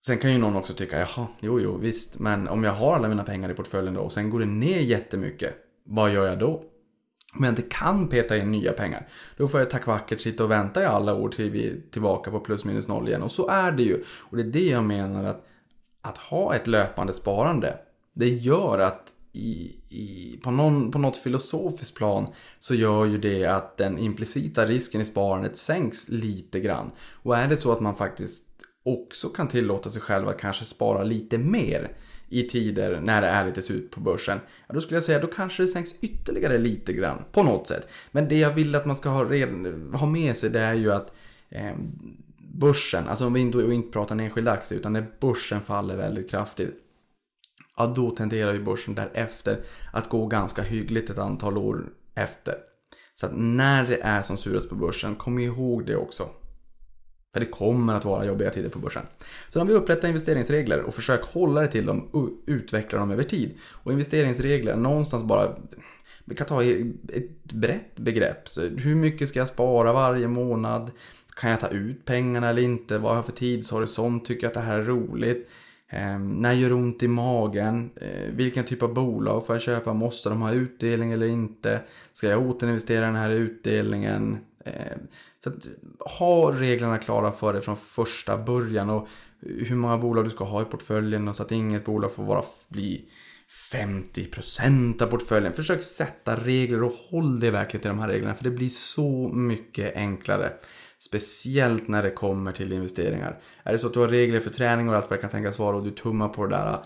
[0.06, 3.08] Sen kan ju någon också tycka, jaha, jo, jo, visst, men om jag har alla
[3.08, 6.62] mina pengar i portföljen då och sen går det ner jättemycket, vad gör jag då?
[7.34, 10.50] Om jag inte kan peta in nya pengar, då får jag tack vackert sitta och
[10.50, 13.22] vänta i alla år till vi är tillbaka på plus minus noll igen.
[13.22, 14.04] Och så är det ju.
[14.18, 15.46] Och det är det jag menar att,
[16.00, 17.78] att ha ett löpande sparande,
[18.14, 22.26] det gör att i, i, på, någon, på något filosofiskt plan
[22.58, 26.90] så gör ju det att den implicita risken i sparandet sänks lite grann.
[27.12, 28.44] Och är det så att man faktiskt
[28.82, 31.96] också kan tillåta sig själv att kanske spara lite mer
[32.28, 34.38] i tider när det är lite surt på börsen.
[34.66, 37.88] Ja, då skulle jag säga då kanske det sänks ytterligare lite grann på något sätt.
[38.10, 40.92] Men det jag vill att man ska ha, redan, ha med sig det är ju
[40.92, 41.14] att
[41.48, 41.72] eh,
[42.38, 46.30] börsen, alltså om vi inte, inte pratar en enskild aktie utan när börsen faller väldigt
[46.30, 46.87] kraftigt
[47.78, 49.60] ja då tenderar ju börsen därefter
[49.92, 52.54] att gå ganska hyggligt ett antal år efter.
[53.14, 56.28] Så att när det är som surast på börsen, kom ihåg det också.
[57.32, 59.02] För det kommer att vara jobbiga tider på börsen.
[59.48, 63.22] Så när vi upprättar investeringsregler och försök hålla det till dem och utveckla dem över
[63.22, 63.54] tid.
[63.62, 65.48] Och investeringsregler, någonstans bara
[66.24, 68.48] vi kan ta ett brett begrepp.
[68.48, 70.90] Så hur mycket ska jag spara varje månad?
[71.40, 72.98] Kan jag ta ut pengarna eller inte?
[72.98, 74.24] Vad har jag för tidshorisont?
[74.24, 75.48] Tycker jag att det här är roligt?
[75.90, 77.90] Eh, när gör det ont i magen?
[77.96, 79.92] Eh, vilken typ av bolag får jag köpa?
[79.92, 81.80] Måste de ha utdelning eller inte?
[82.12, 84.38] Ska jag återinvestera den här utdelningen?
[84.64, 84.96] Eh,
[85.44, 85.66] så att,
[86.18, 89.08] ha reglerna klara för dig från första början och
[89.40, 92.42] hur många bolag du ska ha i portföljen och så att inget bolag får vara,
[92.68, 93.08] bli
[93.72, 95.52] 50% av portföljen.
[95.52, 99.28] Försök sätta regler och håll dig verkligen till de här reglerna för det blir så
[99.28, 100.52] mycket enklare.
[100.98, 103.40] Speciellt när det kommer till investeringar.
[103.62, 105.58] Är det så att du har regler för träning och allt vad det kan tänkas
[105.58, 106.84] vara och du tummar på det där.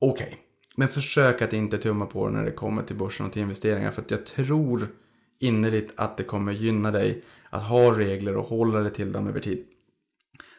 [0.00, 0.38] Okej, okay.
[0.76, 3.90] men försök att inte tumma på det när det kommer till börsen och till investeringar.
[3.90, 4.88] För att jag tror
[5.40, 9.40] innerligt att det kommer gynna dig att ha regler och hålla dig till dem över
[9.40, 9.64] tid.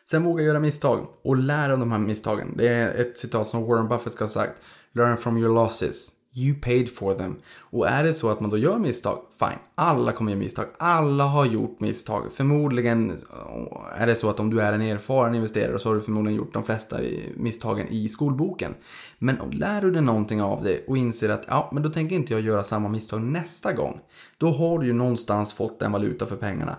[0.10, 2.54] Sen våga göra misstag och lära av de här misstagen.
[2.58, 4.62] Det är ett citat som Warren Buffett ska ha sagt.
[4.92, 6.19] Learn from your losses.
[6.34, 7.36] You paid for them.
[7.60, 9.60] Och är det så att man då gör misstag, fine.
[9.76, 10.66] Alla kommer göra misstag.
[10.78, 12.32] Alla har gjort misstag.
[12.32, 16.02] Förmodligen eh, är det så att om du är en erfaren investerare så har du
[16.02, 17.00] förmodligen gjort de flesta
[17.36, 18.76] misstagen i skolboken.
[19.20, 22.34] Men lär du dig någonting av det och inser att ja, men då tänker inte
[22.34, 24.00] jag göra samma misstag nästa gång.
[24.38, 26.78] Då har du ju någonstans fått en valuta för pengarna.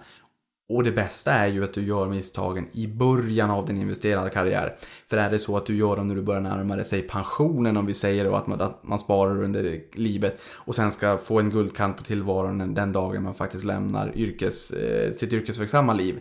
[0.71, 4.77] Och det bästa är ju att du gör misstagen i början av din investerade karriär.
[5.07, 7.87] För är det så att du gör dem när du börjar närma dig pensionen, om
[7.87, 11.51] vi säger då att man, att man sparar under livet och sen ska få en
[11.51, 16.21] guldkant på tillvaron den dagen man faktiskt lämnar yrkes, eh, sitt yrkesverksamma liv.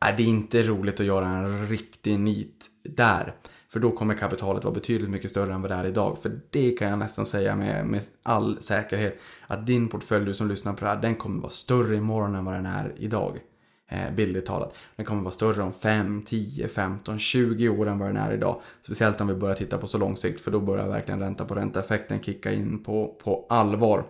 [0.00, 3.34] Är det inte roligt att göra en riktig nit där.
[3.68, 6.18] För då kommer kapitalet vara betydligt mycket större än vad det är idag.
[6.22, 9.20] För det kan jag nästan säga med, med all säkerhet.
[9.46, 12.44] Att din portfölj, du som lyssnar på det här, den kommer vara större imorgon än
[12.44, 13.40] vad den är idag
[13.88, 14.74] Eh, bildligt talat.
[14.96, 18.60] Den kommer vara större om 5, 10, 15, 20 år än vad den är idag.
[18.82, 21.54] Speciellt om vi börjar titta på så lång sikt för då börjar verkligen ränta på
[21.54, 24.04] ränta-effekten kicka in på, på allvar.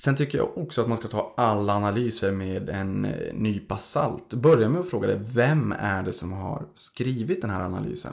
[0.00, 4.34] Sen tycker jag också att man ska ta alla analyser med en eh, nypa salt.
[4.34, 8.12] Börja med att fråga dig, vem är det som har skrivit den här analysen?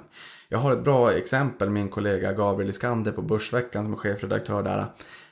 [0.50, 4.86] Jag har ett bra exempel, min kollega Gabriel Iskander på Börsveckan som är chefredaktör där.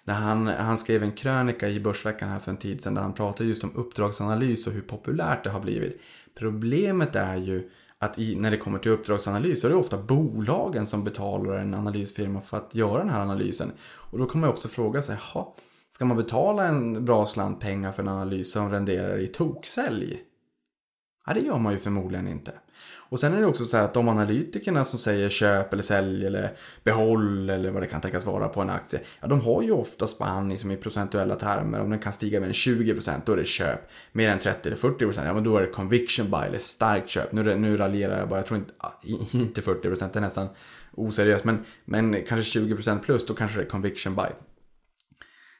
[0.07, 3.13] När han, han skrev en krönika i Börsveckan här för en tid sedan där han
[3.13, 6.01] pratade just om uppdragsanalys och hur populärt det har blivit.
[6.35, 10.85] Problemet är ju att i, när det kommer till uppdragsanalys så är det ofta bolagen
[10.85, 13.71] som betalar en analysfirma för att göra den här analysen.
[13.87, 15.45] Och då kommer man också fråga sig, jaha,
[15.91, 20.21] ska man betala en bra slant pengar för en analys som renderar i toksälj?
[21.25, 22.53] Ja, det gör man ju förmodligen inte.
[23.09, 26.25] Och sen är det också så här att de analytikerna som säger köp eller sälj
[26.25, 28.99] eller behåll eller vad det kan tänkas vara på en aktie.
[29.21, 31.79] Ja, de har ju ofta spann liksom i procentuella termer.
[31.79, 33.89] Om den kan stiga mer än 20% då är det köp.
[34.11, 37.31] Mer än 30 eller 40% ja men då är det conviction buy eller starkt köp.
[37.31, 38.91] Nu, nu raljerar jag bara, jag tror inte, ah,
[39.31, 40.47] inte 40% det är nästan
[40.91, 41.45] oseriöst.
[41.45, 44.29] Men, men kanske 20% plus då kanske det är conviction buy.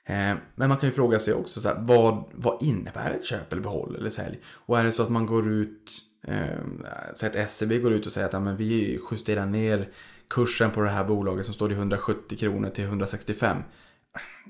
[0.08, 3.51] Eh, men man kan ju fråga sig också så här, vad, vad innebär ett köp
[3.51, 4.39] eller behåll eller sälj?
[4.45, 5.91] Och är det så att man går ut,
[6.27, 9.89] Ehm, så att SEB går ut och säger att ja, men vi justerar ner
[10.27, 13.57] kursen på det här bolaget som står i 170 kronor till 165.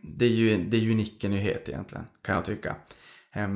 [0.03, 2.75] Det är ju, det är ju nickenyhet egentligen, kan jag tycka.
[3.33, 3.47] Eh,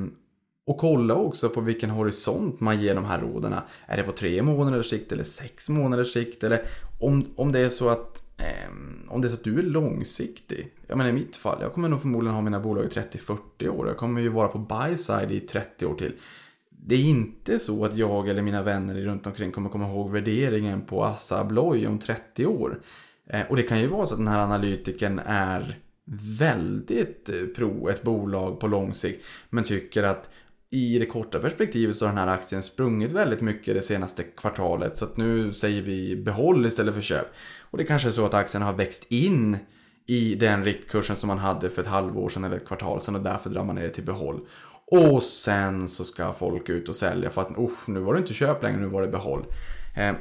[0.65, 3.55] och kolla också på vilken horisont man ger de här råden.
[3.86, 6.43] Är det på tre månaders sikt eller sex månaders sikt?
[6.43, 6.62] Eller
[6.99, 10.73] om, om det är så att ehm, om det är så att du är långsiktig.
[10.88, 13.88] Jag menar i mitt fall, jag kommer nog förmodligen ha mina bolag i 30-40 år.
[13.88, 16.15] Jag kommer ju vara på buy side i 30 år till.
[16.86, 20.82] Det är inte så att jag eller mina vänner runt omkring kommer komma ihåg värderingen
[20.82, 22.82] på Assa Abloy om 30 år.
[23.30, 25.80] Eh, och det kan ju vara så att den här analytiken är
[26.39, 29.26] väldigt eh, pro ett bolag på lång sikt.
[29.50, 30.30] Men tycker att
[30.72, 34.98] i det korta perspektivet så har den här aktien sprungit väldigt mycket det senaste kvartalet.
[34.98, 37.28] Så att nu säger vi behåll istället för köp.
[37.62, 39.58] Och det kanske är så att aktien har växt in
[40.06, 43.22] i den riktkursen som man hade för ett halvår sedan eller ett kvartal sedan och
[43.22, 44.39] därför drar man ner det till behåll.
[44.91, 48.34] Och sen så ska folk ut och sälja för att usch nu var det inte
[48.34, 49.45] köp längre, nu var det behåll.
[49.95, 50.13] Eh,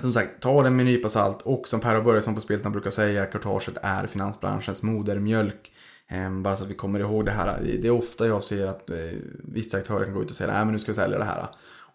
[0.00, 2.72] som sagt, ta den med en nypa salt och som Per och Börjesson på Spiltan
[2.72, 5.72] brukar säga, kartaget är finansbranschens modermjölk.
[6.08, 7.60] Eh, bara så att vi kommer ihåg det här.
[7.62, 8.96] Det är ofta jag ser att eh,
[9.44, 11.46] vissa aktörer kan gå ut och säga att nu ska vi sälja det här.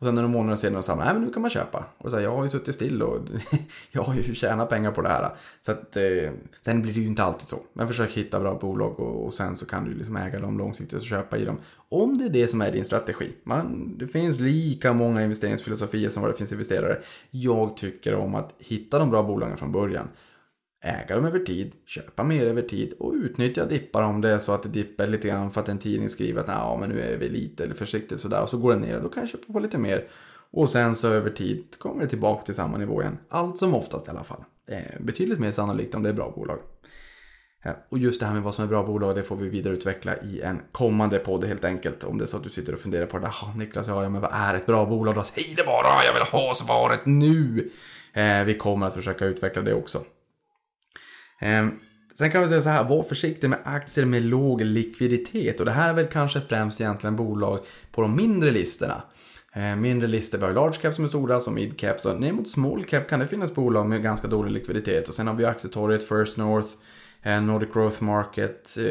[0.01, 1.85] Och sen några månader senare de nej men nu kan man köpa.
[1.97, 3.19] Och så här, jag har ju suttit still och
[3.91, 5.29] jag har ju tjänat pengar på det här.
[5.61, 7.57] Så att, eh, sen blir det ju inte alltid så.
[7.73, 10.99] Men försök hitta bra bolag och, och sen så kan du liksom äga dem långsiktigt
[10.99, 11.57] och köpa i dem.
[11.89, 13.31] Om det är det som är din strategi.
[13.43, 16.99] Man, det finns lika många investeringsfilosofier som vad det finns investerare.
[17.31, 20.07] Jag tycker om att hitta de bra bolagen från början
[20.81, 24.51] äga dem över tid, köpa mer över tid och utnyttja dippar om det är så
[24.51, 27.17] att det dippar lite grann för att en tidning skriver att ja, men nu är
[27.17, 29.53] vi lite eller försiktigt sådär och så går det ner och då kan jag köpa
[29.53, 30.07] på lite mer.
[30.51, 33.17] Och sen så över tid kommer det tillbaka till samma nivå igen.
[33.29, 34.43] Allt som oftast i alla fall.
[34.67, 36.59] Det är betydligt mer sannolikt om det är bra bolag.
[37.89, 40.41] Och just det här med vad som är bra bolag, det får vi vidareutveckla i
[40.41, 42.03] en kommande podd helt enkelt.
[42.03, 44.09] Om det är så att du sitter och funderar på det där, Niklas, ja, ja,
[44.09, 45.23] men vad är ett bra bolag då?
[45.23, 47.69] Säg det bara, jag vill ha svaret nu!
[48.13, 50.01] Eh, vi kommer att försöka utveckla det också.
[51.41, 51.71] Ehm,
[52.13, 55.59] sen kan vi säga så här, var försiktig med aktier med låg likviditet.
[55.59, 57.59] Och det här är väl kanske främst egentligen bolag
[57.91, 59.03] på de mindre listorna.
[59.53, 61.99] Ehm, mindre listor, vi har large cap som är stora, som mid cap.
[61.99, 65.09] Så ner mot small cap kan det finnas bolag med ganska dålig likviditet.
[65.09, 66.69] Och sen har vi aktietorget, First North,
[67.21, 68.77] eh, Nordic Growth Market.
[68.77, 68.83] Eh,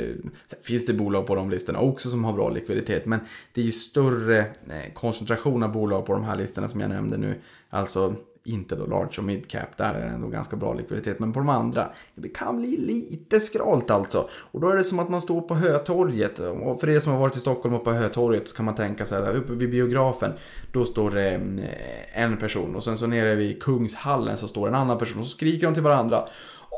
[0.46, 3.06] sen finns det bolag på de listorna också som har bra likviditet.
[3.06, 3.20] Men
[3.52, 7.16] det är ju större eh, koncentration av bolag på de här listorna som jag nämnde
[7.16, 7.34] nu.
[7.70, 11.18] Alltså inte då large och mid cap, där är det ändå ganska bra likviditet.
[11.18, 14.28] Men på de andra, det kan bli lite skralt alltså.
[14.32, 16.38] Och då är det som att man står på Hötorget.
[16.38, 19.06] Och för er som har varit i Stockholm och på Hötorget så kan man tänka
[19.06, 20.32] så här, uppe vid biografen,
[20.72, 22.76] då står det eh, en person.
[22.76, 25.74] Och sen så nere vid Kungshallen så står en annan person och så skriker de
[25.74, 26.24] till varandra.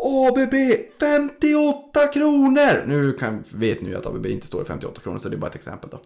[0.04, 0.54] ABB
[1.00, 2.86] 58 kronor!
[2.86, 5.38] Nu kan, vet ni ju att ABB inte står i 58 kronor så det är
[5.38, 6.00] bara ett exempel då.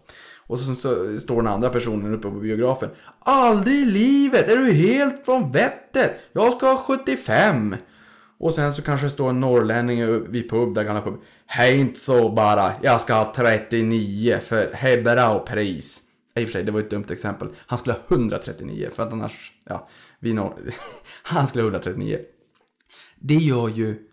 [0.47, 2.89] Och så, så står den andra personen uppe på biografen.
[3.19, 4.49] Aldrig i livet!
[4.49, 6.19] Är du helt från vettet?
[6.31, 7.75] Jag ska ha 75!
[8.39, 11.21] Och sen så kanske det står en norrlänning vid pub, där gamla pub.
[11.45, 16.01] Hej inte så bara, jag ska ha 39 för hej bra pris.
[16.35, 17.47] I och för sig, det var ett dumt exempel.
[17.57, 20.53] Han skulle ha 139 för att annars, ja, vi norr...
[21.23, 22.19] Han skulle ha 139.
[23.19, 24.06] Det gör ju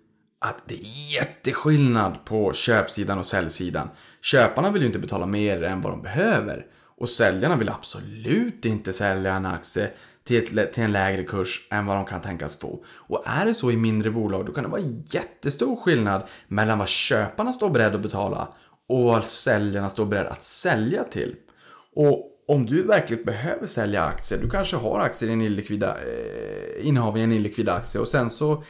[0.44, 3.88] att det är jätteskillnad på köpsidan och säljsidan.
[4.20, 6.66] Köparna vill ju inte betala mer än vad de behöver.
[6.98, 9.90] Och säljarna vill absolut inte sälja en aktie
[10.24, 12.84] till, ett, till en lägre kurs än vad de kan tänkas få.
[12.88, 16.88] Och är det så i mindre bolag då kan det vara jättestor skillnad mellan vad
[16.88, 18.48] köparna står beredda att betala
[18.88, 21.36] och vad säljarna står beredda att sälja till.
[21.94, 26.86] Och om du verkligen behöver sälja aktier, du kanske har aktier i en illikvida, eh,
[26.86, 28.64] innehav i en illikvid aktie och sen så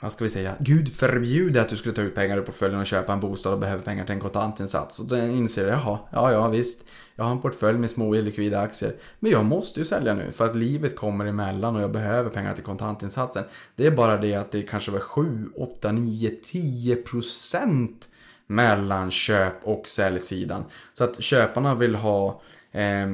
[0.00, 2.86] vad ska vi säga, Gud förbjude att du skulle ta ut pengar ur portföljen och
[2.86, 5.00] köpa en bostad och behöver pengar till en kontantinsats.
[5.00, 6.84] Och då inser du, jaha, ja, ja visst,
[7.16, 8.94] jag har en portfölj med små illikvida aktier.
[9.18, 12.54] Men jag måste ju sälja nu för att livet kommer emellan och jag behöver pengar
[12.54, 13.44] till kontantinsatsen.
[13.76, 18.08] Det är bara det att det kanske var 7, 8, 9, 10 procent
[18.46, 20.64] mellan köp och säljsidan.
[20.92, 22.40] Så att köparna vill ha
[22.72, 23.06] eh,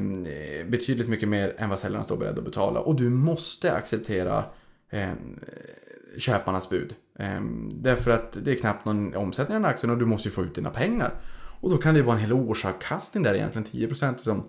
[0.66, 2.80] betydligt mycket mer än vad säljarna står beredda att betala.
[2.80, 4.44] Och du måste acceptera
[4.90, 5.10] eh,
[6.18, 6.94] köparnas bud.
[7.18, 10.32] Ehm, därför att det är knappt någon omsättning i den aktien och du måste ju
[10.32, 11.14] få ut dina pengar.
[11.60, 14.44] Och då kan det ju vara en hel årsavkastning där egentligen, 10% som liksom.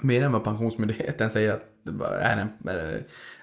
[0.00, 2.48] mer än vad Pensionsmyndigheten säger att det är en,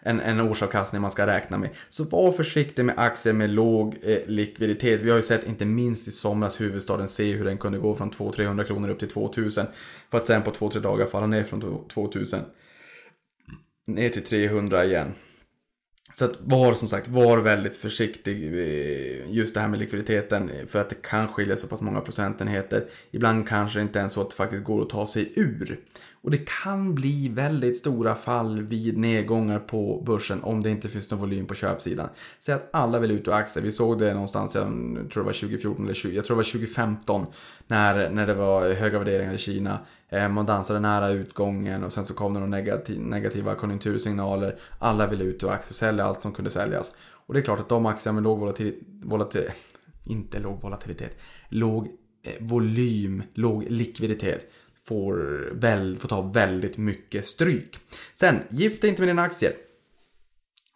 [0.01, 1.69] en, en årsavkastning man ska räkna med.
[1.89, 5.01] Så var försiktig med aktier med låg eh, likviditet.
[5.01, 8.11] Vi har ju sett, inte minst i somras, huvudstaden se hur den kunde gå från
[8.11, 9.65] 200-300 kronor upp till 2000.
[10.11, 12.39] För att sen på 2-3 dagar falla ner från 2000
[13.87, 15.13] ner till 300 igen.
[16.19, 20.79] Så att var som sagt, var väldigt försiktig eh, just det här med likviditeten för
[20.79, 22.85] att det kan skilja så pass många procentenheter.
[23.11, 25.79] Ibland kanske det inte ens så att det faktiskt går att ta sig ur.
[26.27, 31.11] Och det kan bli väldigt stora fall vid nedgångar på börsen om det inte finns
[31.11, 32.09] någon volym på köpsidan.
[32.39, 33.63] Säg att alla vill ut ur aktier.
[33.63, 34.63] Vi såg det någonstans, jag
[35.11, 37.25] tror det var 2014 eller 20, jag tror det var 2015
[37.67, 39.79] när, när det var höga värderingar i Kina.
[40.09, 44.59] Eh, man dansade nära utgången och sen så kom det några negativ, negativa konjunktursignaler.
[44.79, 46.93] Alla ville ut ur aktier, sälja allt som kunde säljas.
[47.09, 49.51] Och det är klart att de aktier med låg volatilitet, volatil,
[50.03, 51.17] inte låg volatilitet,
[51.49, 51.87] låg
[52.23, 54.51] eh, volym, låg likviditet
[54.87, 57.79] får, väl, får ta väldigt mycket stryk.
[58.15, 59.53] Sen, gift dig inte med dina aktier.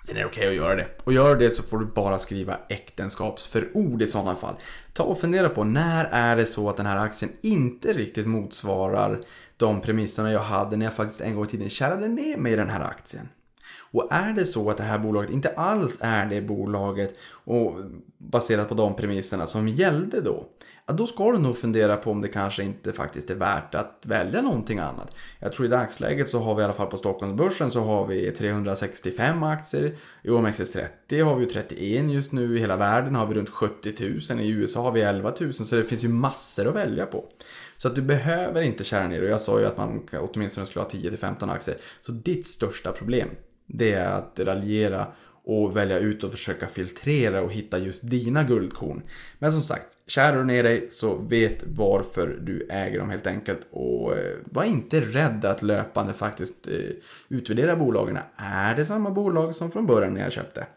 [0.06, 0.88] Sen är det okej okay att göra det.
[1.04, 4.56] Och gör det så får du bara skriva äktenskapsförord i sådana fall.
[4.94, 9.22] Ta och fundera på när är det så att den här aktien inte riktigt motsvarar
[9.58, 12.56] de premisserna jag hade när jag faktiskt en gång i tiden kärrade ner mig i
[12.56, 13.30] den här aktien.
[13.92, 17.76] Och är det så att det här bolaget inte alls är det bolaget och
[18.18, 20.46] baserat på de premisserna som gällde då,
[20.92, 24.04] ja, då ska du nog fundera på om det kanske inte faktiskt är värt att
[24.06, 25.16] välja någonting annat.
[25.40, 28.32] Jag tror i dagsläget så har vi i alla fall på Stockholmsbörsen så har vi
[28.32, 29.96] 365 aktier.
[30.24, 32.56] I OMXS30 har vi 31 just nu.
[32.58, 33.94] I hela världen har vi runt 70
[34.34, 34.42] 000.
[34.42, 35.54] I USA har vi 11 000.
[35.54, 37.26] Så det finns ju massor att välja på.
[37.78, 39.24] Så att du behöver inte kära ner.
[39.24, 41.78] Och jag sa ju att man åtminstone skulle ha 10-15 aktier.
[42.02, 43.30] Så ditt största problem
[43.68, 45.08] det är att raljera
[45.44, 49.02] och välja ut och försöka filtrera och hitta just dina guldkorn.
[49.40, 53.68] Men som sagt, kär du ner dig så vet varför du äger dem helt enkelt.
[53.72, 56.74] Och eh, var inte rädd att löpande faktiskt eh,
[57.30, 58.18] utvärdera bolagen.
[58.36, 60.68] Är det samma bolag som från början när jag köpte?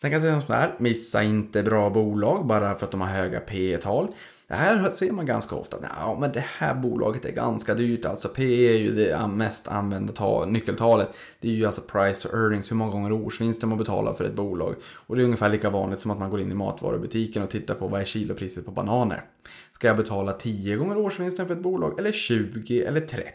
[0.00, 3.08] Sen kan jag säga så här, missa inte bra bolag bara för att de har
[3.08, 4.08] höga P tal
[4.48, 5.76] det här ser man ganska ofta.
[5.96, 8.04] Ja, men det här bolaget är ganska dyrt.
[8.04, 11.08] Alltså P är ju det mest använda tal, nyckeltalet.
[11.40, 14.34] Det är ju alltså price to earnings, hur många gånger årsvinsten man betalar för ett
[14.34, 14.74] bolag.
[15.06, 17.74] Och det är ungefär lika vanligt som att man går in i matvarubutiken och tittar
[17.74, 19.24] på vad är kilopriset på bananer.
[19.72, 23.28] Ska jag betala 10 gånger årsvinsten för ett bolag eller 20 eller 30?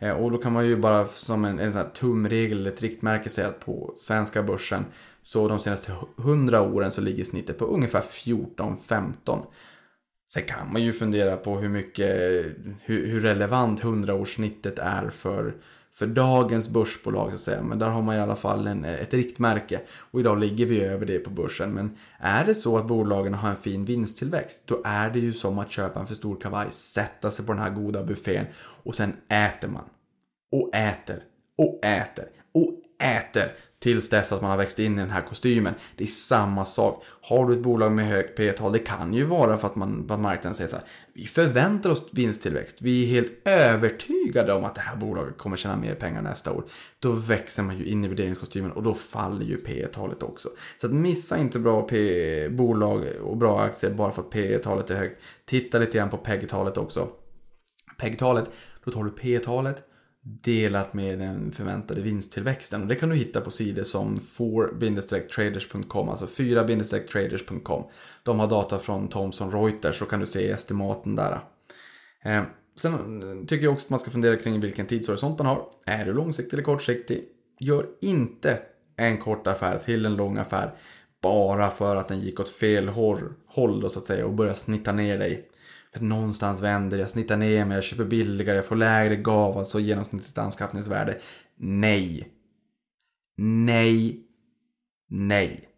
[0.00, 2.82] Eh, och då kan man ju bara som en, en sån här tumregel eller ett
[2.82, 4.84] riktmärke säga att på svenska börsen
[5.22, 9.42] så de senaste 100 åren så ligger snittet på ungefär 14-15.
[10.32, 12.10] Sen kan man ju fundera på hur mycket,
[12.82, 15.54] hur, hur relevant 100-årssnittet är för,
[15.92, 17.62] för dagens börsbolag så att säga.
[17.62, 19.80] Men där har man i alla fall en, ett riktmärke.
[20.10, 21.70] Och idag ligger vi över det på börsen.
[21.70, 25.58] Men är det så att bolagen har en fin vinsttillväxt, då är det ju som
[25.58, 29.16] att köpa en för stor kavaj, sätta sig på den här goda buffén och sen
[29.28, 29.84] äter man.
[30.52, 31.22] Och äter.
[31.58, 32.28] Och äter.
[32.52, 35.74] Och äter tills dess att man har växt in i den här kostymen.
[35.96, 37.04] Det är samma sak.
[37.22, 40.06] Har du ett bolag med högt P tal det kan ju vara för att, man,
[40.10, 44.74] att marknaden säger så här, vi förväntar oss vinsttillväxt, vi är helt övertygade om att
[44.74, 46.64] det här bolaget kommer tjäna mer pengar nästa år.
[46.98, 50.48] Då växer man ju in i värderingskostymen och då faller ju P talet också.
[50.80, 54.90] Så att missa inte bra P bolag och bra aktier bara för att P talet
[54.90, 55.22] är högt.
[55.44, 57.08] Titta lite grann på PEG-talet också.
[57.98, 58.50] PEG-talet,
[58.84, 59.84] då tar du P-talet
[60.22, 62.82] delat med den förväntade vinsttillväxten.
[62.82, 67.84] Och det kan du hitta på sidor som 4-traders.com, alltså 4-traders.com.
[68.22, 71.40] De har data från Thomson Reuters, så kan du se estimaten där.
[72.24, 72.42] Eh,
[72.76, 75.64] sen tycker jag också att man ska fundera kring vilken tidshorisont man har.
[75.86, 77.24] Är du långsiktig eller kortsiktig?
[77.60, 78.58] Gör inte
[78.96, 80.74] en kort affär till en lång affär
[81.22, 82.88] bara för att den gick åt fel
[83.46, 85.48] håll då, så att säga och började snitta ner dig.
[85.92, 89.80] För någonstans vänder jag, snittar ner mig, jag köper billigare, jag får lägre gav, alltså
[89.80, 91.18] genomsnittligt anskaffningsvärde.
[91.56, 92.28] Nej.
[93.36, 94.24] Nej.
[95.08, 95.68] Nej.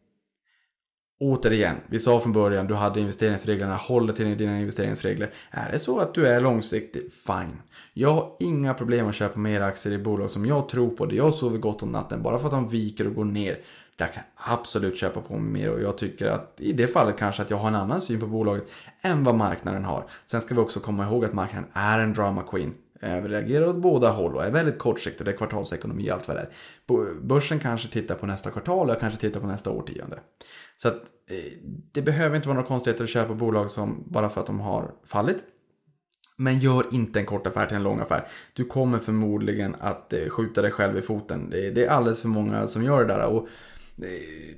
[1.22, 5.30] Återigen, vi sa från början, du hade investeringsreglerna, håll dig till dina investeringsregler.
[5.50, 7.62] Är det så att du är långsiktig, fine.
[7.92, 11.16] Jag har inga problem att köpa mer aktier i bolag som jag tror på, det
[11.16, 13.58] jag sover gott om natten, bara för att de viker och går ner.
[14.00, 17.42] Jag kan absolut köpa på mig mer och jag tycker att i det fallet kanske
[17.42, 18.64] att jag har en annan syn på bolaget
[19.00, 20.04] än vad marknaden har.
[20.26, 22.74] Sen ska vi också komma ihåg att marknaden är en drama queen.
[23.02, 25.24] Eh, vi reagerar åt båda håll och är väldigt kortsiktig.
[25.24, 27.14] Det är kvartalsekonomi och allt vad det är.
[27.22, 30.18] Börsen kanske tittar på nästa kvartal och jag kanske tittar på nästa årtionde.
[30.76, 30.94] Så att
[31.30, 31.52] eh,
[31.92, 34.90] det behöver inte vara några konstigheter att köpa bolag som bara för att de har
[35.06, 35.44] fallit.
[36.36, 38.26] Men gör inte en kort affär till en lång affär.
[38.52, 41.50] Du kommer förmodligen att eh, skjuta dig själv i foten.
[41.50, 43.26] Det är alldeles för många som gör det där.
[43.26, 43.48] Och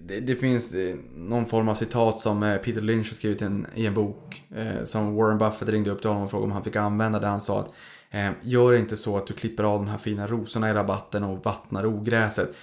[0.07, 3.66] det, det, finns eh, någon form av citat som eh, Peter Lynch har skrivit en,
[3.74, 4.43] i en bok.
[4.55, 7.26] Eh, som Warren Buffett ringde upp till honom och frågade om han fick använda det.
[7.26, 7.74] Han sa att
[8.11, 11.45] eh, gör inte så att du klipper av de här fina rosorna i rabatten och
[11.45, 12.55] vattnar ogräset.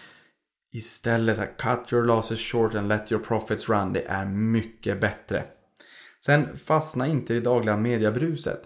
[0.72, 3.94] Istället, cut your losses short and let your profits run.
[3.94, 5.44] Det är mycket bättre.
[6.26, 8.62] Sen fastna inte i det dagliga mediebruset.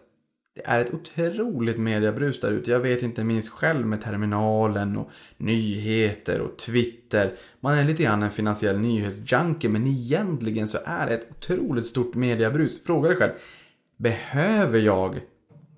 [0.55, 2.71] Det är ett otroligt mediebrus där ute.
[2.71, 7.35] Jag vet inte minst själv med terminalen och nyheter och Twitter.
[7.59, 12.15] Man är lite grann en finansiell nyhetsjunkie men egentligen så är det ett otroligt stort
[12.15, 12.83] mediebrus.
[12.83, 13.31] Fråga dig själv.
[13.97, 15.19] Behöver jag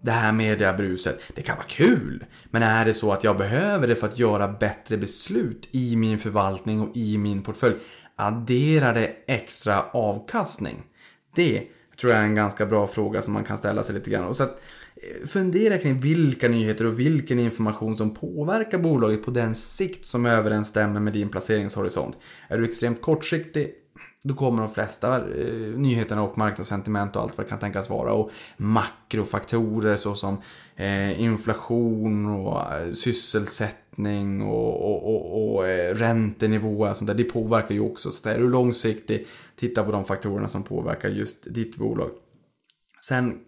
[0.02, 1.22] det här mediebruset?
[1.36, 2.26] Det kan vara kul.
[2.46, 6.18] Men är det så att jag behöver det för att göra bättre beslut i min
[6.18, 7.76] förvaltning och i min portfölj?
[8.16, 10.84] Adderar det extra avkastning?
[11.36, 11.68] Det
[12.00, 14.26] tror jag är en ganska bra fråga som man kan ställa sig lite grann.
[14.26, 14.62] Och så att,
[14.96, 20.26] eh, fundera kring vilka nyheter och vilken information som påverkar bolaget på den sikt som
[20.26, 22.18] överensstämmer med din placeringshorisont.
[22.48, 23.74] Är du extremt kortsiktig,
[24.28, 28.14] då kommer de flesta eh, nyheterna och marknadssentiment och allt vad det kan tänkas vara.
[28.14, 30.38] Och makrofaktorer såsom
[30.76, 37.16] eh, inflation och eh, sysselsättning och, och, och, och eh, räntenivåer och sånt där.
[37.16, 38.12] Det påverkar ju också.
[38.12, 42.10] Så är du långsiktig, titta på de faktorerna som påverkar just ditt bolag.
[43.02, 43.40] Sen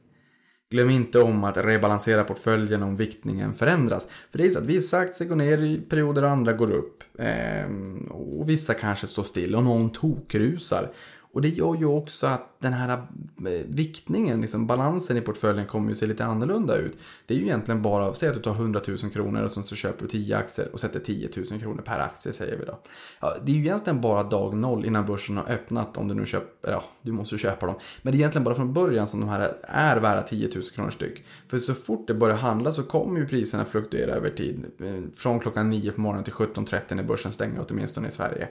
[0.70, 4.08] Glöm inte om att rebalansera portföljen om viktningen förändras.
[4.32, 7.04] För det är så att vissa aktier går ner i perioder och andra går upp.
[7.20, 7.66] Eh,
[8.10, 10.92] och vissa kanske står still och någon tokrusar.
[11.32, 15.90] Och det gör ju också att den här eh, viktningen, liksom balansen i portföljen kommer
[15.90, 16.98] ju se lite annorlunda ut.
[17.26, 19.76] Det är ju egentligen bara, säg att du tar 100 000 kronor och sen så
[19.76, 22.80] köper du 10 aktier och sätter 10 000 kronor per aktie säger vi då.
[23.20, 26.26] Ja, det är ju egentligen bara dag noll innan börsen har öppnat om du nu
[26.26, 27.76] köper, ja du måste köpa dem.
[28.02, 30.90] Men det är egentligen bara från början som de här är värda 10 000 kronor
[30.90, 31.26] styck.
[31.48, 34.66] För så fort det börjar handla så kommer ju priserna fluktuera över tid.
[34.80, 38.48] Eh, från klockan 9 på morgonen till 17.30 när börsen stänger åtminstone i Sverige.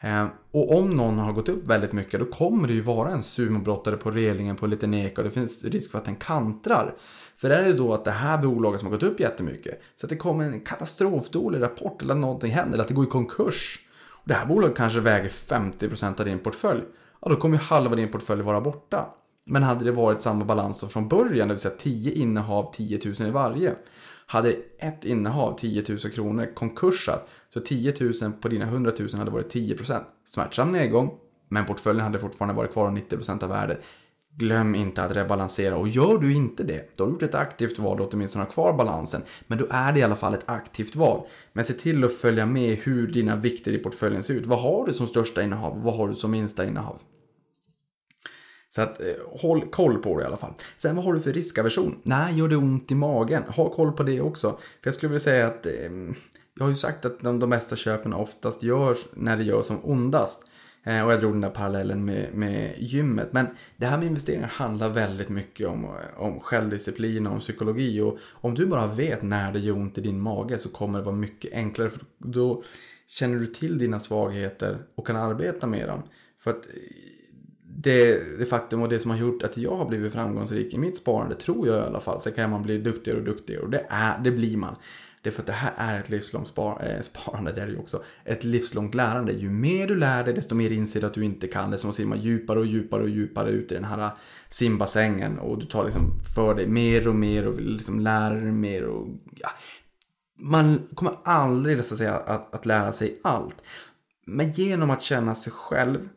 [0.00, 3.22] Ehm, och om någon har gått upp väldigt mycket då kommer det ju vara en
[3.22, 6.94] sumobrottare på relingen på lite nek och det finns risk för att den kantrar.
[7.36, 10.10] För är det så att det här bolaget som har gått upp jättemycket så att
[10.10, 13.80] det kommer en katastrofdålig rapport eller att någonting händer eller att det går i konkurs.
[14.08, 16.82] Och det här bolaget kanske väger 50% av din portfölj.
[17.20, 19.14] Ja, då kommer ju halva din portfölj vara borta.
[19.46, 23.00] Men hade det varit samma balans som från början, det vill säga 10 innehav, 10
[23.04, 23.74] 000 i varje.
[24.26, 29.30] Hade ett innehav, 10 000 kronor, konkursat, så 10 000 på dina 100 000 hade
[29.30, 30.02] varit 10%.
[30.24, 31.18] Smärtsam nedgång,
[31.48, 33.84] men portföljen hade fortfarande varit kvar 90% av värdet.
[34.36, 37.78] Glöm inte att rebalansera och gör du inte det, då har du gjort ett aktivt
[37.78, 39.22] val och åtminstone har kvar balansen.
[39.46, 41.26] Men då är det i alla fall ett aktivt val.
[41.52, 44.46] Men se till att följa med hur dina vikter i portföljen ser ut.
[44.46, 45.82] Vad har du som största innehav?
[45.82, 47.00] Vad har du som minsta innehav?
[48.70, 49.06] Så att eh,
[49.40, 50.52] håll koll på det i alla fall.
[50.76, 52.00] Sen vad har du för riskaversion?
[52.02, 53.42] Nej, gör det ont i magen?
[53.42, 54.50] Ha koll på det också.
[54.50, 55.72] För jag skulle vilja säga att eh,
[56.58, 59.84] jag har ju sagt att de, de bästa köpen oftast görs när det gör som
[59.84, 60.44] ondast.
[60.84, 63.32] Eh, och jag drog den där parallellen med, med gymmet.
[63.32, 63.46] Men
[63.76, 65.86] det här med investeringar handlar väldigt mycket om,
[66.16, 68.00] om självdisciplin och om psykologi.
[68.00, 71.04] Och om du bara vet när det gör ont i din mage så kommer det
[71.04, 71.90] vara mycket enklare.
[71.90, 72.62] För då
[73.06, 76.02] känner du till dina svagheter och kan arbeta med dem.
[76.38, 76.72] För att eh,
[77.62, 80.96] det, det faktum och det som har gjort att jag har blivit framgångsrik i mitt
[80.96, 82.20] sparande tror jag i alla fall.
[82.20, 84.76] Sen kan man bli duktigare och duktigare och det, är, det blir man.
[85.22, 87.72] Det är för att det här är ett livslångt spar, eh, sparande, det är det
[87.72, 88.02] ju också.
[88.24, 89.32] Ett livslångt lärande.
[89.32, 91.70] Ju mer du lär dig, desto mer inser du att du inte kan.
[91.70, 94.10] Det är som att simma djupare och djupare och djupare ut i den här
[94.48, 95.38] simbassängen.
[95.38, 98.84] Och du tar liksom för dig mer och mer och vill liksom lära dig mer.
[98.84, 99.50] Och, ja.
[100.40, 103.62] Man kommer aldrig så att, säga, att, att lära sig allt.
[104.26, 106.08] Men genom att känna sig själv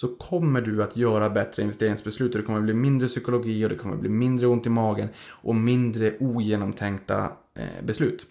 [0.00, 3.74] så kommer du att göra bättre investeringsbeslut och det kommer bli mindre psykologi och det
[3.74, 8.26] kommer bli mindre ont i magen och mindre ogenomtänkta eh, beslut.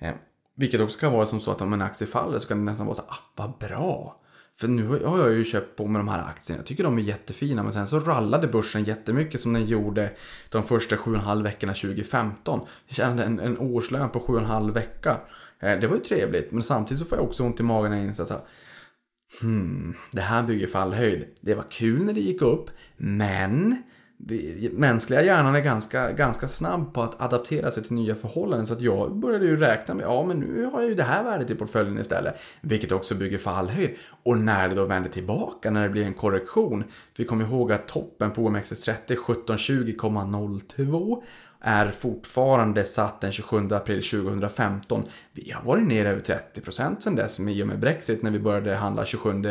[0.00, 0.14] Eh,
[0.56, 2.86] vilket också kan vara som så att om en aktie faller så kan det nästan
[2.86, 4.20] vara så ah, vad bra.
[4.58, 6.58] För nu har jag ju köpt på med de här aktierna.
[6.58, 7.62] Jag tycker de är jättefina.
[7.62, 10.12] Men sen så rallade börsen jättemycket som den gjorde
[10.48, 12.60] de första 7,5 veckorna 2015.
[12.86, 15.20] Jag tjänade en, en årslön på 7,5 vecka.
[15.60, 16.52] Eh, det var ju trevligt.
[16.52, 18.48] Men samtidigt så får jag också ont i magen när jag inser att
[19.40, 21.24] Hmm, det här bygger fallhöjd.
[21.40, 23.82] Det var kul när det gick upp, men
[24.26, 28.66] vi, mänskliga hjärnan är ganska, ganska snabb på att adaptera sig till nya förhållanden.
[28.66, 31.24] Så att jag började ju räkna med, ja men nu har jag ju det här
[31.24, 32.34] värdet i portföljen istället.
[32.60, 33.90] Vilket också bygger fallhöjd.
[34.22, 36.84] Och när det då vänder tillbaka, när det blir en korrektion.
[37.16, 41.22] Vi kommer ihåg att toppen på OMXS30 1720,02
[41.60, 45.04] är fortfarande satt den 27 april 2015.
[45.32, 48.74] Vi har varit nere över 30% sedan dess i och med Brexit när vi började
[48.74, 49.42] handla 27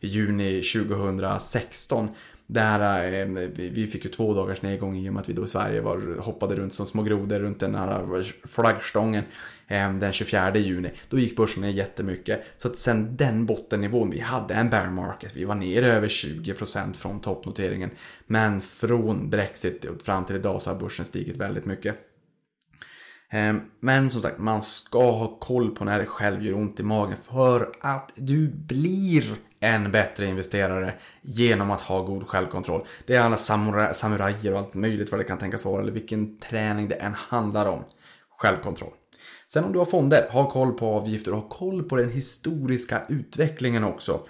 [0.00, 2.08] juni 2016.
[2.46, 3.26] Där eh,
[3.56, 6.18] vi fick ju två dagars nedgång i och med att vi då i Sverige var,
[6.20, 9.24] hoppade runt som små grodor runt den här flaggstången
[9.68, 10.90] Ehm, den 24 juni.
[11.08, 12.44] Då gick börsen ner jättemycket.
[12.56, 16.96] Så att sen den bottennivån, vi hade en bear market, vi var ner över 20%
[16.96, 17.90] från toppnoteringen.
[18.26, 21.96] Men från Brexit fram till idag så har börsen stigit väldigt mycket.
[23.30, 26.82] Ehm, men som sagt, man ska ha koll på när det själv gör ont i
[26.82, 29.24] magen för att du blir
[29.60, 32.86] en bättre investerare genom att ha god självkontroll.
[33.06, 36.38] Det är alla samura samurajer och allt möjligt vad det kan tänkas vara eller vilken
[36.38, 37.84] träning det än handlar om.
[38.38, 38.92] Självkontroll.
[39.52, 43.02] Sen om du har fonder, ha koll på avgifter och ha koll på den historiska
[43.08, 44.20] utvecklingen också.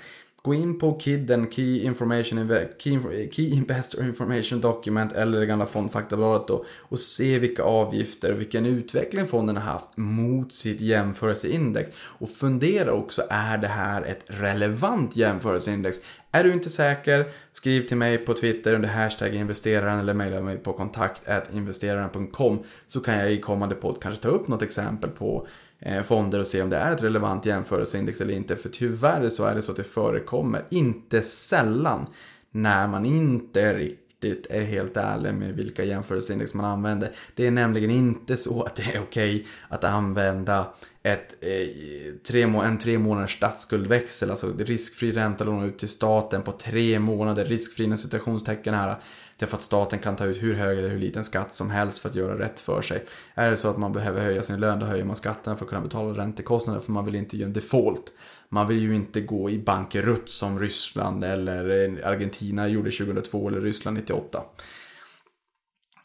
[0.47, 5.67] Gå in på KIDen, Key, Information, Key, eh, Key Investor Information Document eller det gamla
[5.67, 11.91] fondfaktabladet då och se vilka avgifter och vilken utveckling fonden har haft mot sitt jämförelseindex.
[11.97, 15.97] Och fundera också, är det här ett relevant jämförelseindex?
[16.31, 17.27] Är du inte säker?
[17.53, 21.23] Skriv till mig på Twitter under hashtag investeraren eller mejla mig på kontakt
[21.53, 25.47] investeraren.com så kan jag i kommande podd kanske ta upp något exempel på
[25.81, 28.57] Eh, fonder och se om det är ett relevant jämförelseindex eller inte.
[28.57, 32.07] För tyvärr så är det så att det förekommer, inte sällan,
[32.51, 37.11] när man inte riktigt är helt ärlig med vilka jämförelseindex man använder.
[37.35, 42.79] Det är nämligen inte så att det är okej att använda ett, eh, tre, en
[42.79, 47.99] tre månaders statsskuldväxel, alltså riskfri ränta låna ut till staten på tre månader, riskfri inom
[47.99, 48.97] citationstecken här
[49.39, 52.09] Därför att staten kan ta ut hur hög eller hur liten skatt som helst för
[52.09, 53.05] att göra rätt för sig.
[53.35, 55.69] Är det så att man behöver höja sin lön, då höjer man skatten för att
[55.69, 56.81] kunna betala räntekostnader.
[56.81, 58.13] För man vill inte göra en default.
[58.49, 63.61] Man vill ju inte gå i bankerutt som Ryssland eller eh, Argentina gjorde 2002 eller
[63.61, 64.43] Ryssland 98.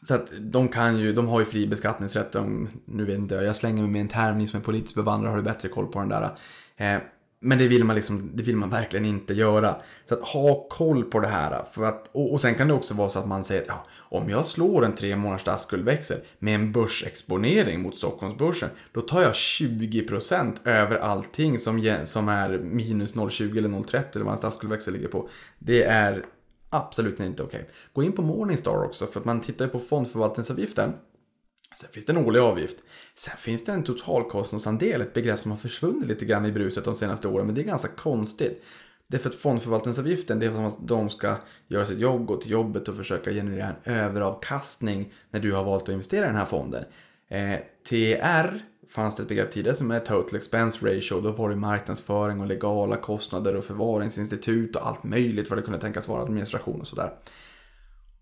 [0.02, 2.32] Så att de kan ju, de har ju fri beskattningsrätt.
[2.32, 4.94] De, nu vet inte jag, jag slänger mig med en term, ni som är politiskt
[4.94, 6.36] bevandrade har ju bättre koll på den där.
[6.76, 7.02] Eh,
[7.44, 9.76] men det vill man liksom, det vill man verkligen inte göra.
[10.04, 11.64] Så att ha koll på det här.
[11.64, 14.30] För att, och, och sen kan det också vara så att man säger, ja, om
[14.30, 20.54] jag slår en tre månaders statsskuldväxel med en börsexponering mot Stockholmsbörsen, då tar jag 20%
[20.64, 25.28] över allting som, som är minus 0,20 eller 0,30 eller vad en statsskuldväxel ligger på.
[25.58, 26.24] Det är
[26.70, 27.60] absolut inte okej.
[27.60, 27.72] Okay.
[27.92, 30.92] Gå in på Morningstar också, för att man tittar på fondförvaltningsavgiften.
[31.76, 32.76] Sen finns det en årlig avgift.
[33.14, 36.94] Sen finns det en totalkostnadsandel, ett begrepp som har försvunnit lite grann i bruset de
[36.94, 38.62] senaste åren, men det är ganska konstigt.
[39.06, 41.36] Därför att fondförvaltningsavgiften, det är för att de ska
[41.68, 45.82] göra sitt jobb, gå till jobbet och försöka generera en överavkastning när du har valt
[45.82, 46.84] att investera i den här fonden.
[47.28, 47.58] Eh,
[47.88, 51.20] TR fanns det ett begrepp tidigare som är Total Expense Ratio.
[51.20, 55.80] Då var det marknadsföring och legala kostnader och förvaringsinstitut och allt möjligt vad det kunde
[55.80, 57.12] tänkas vara, administration och sådär.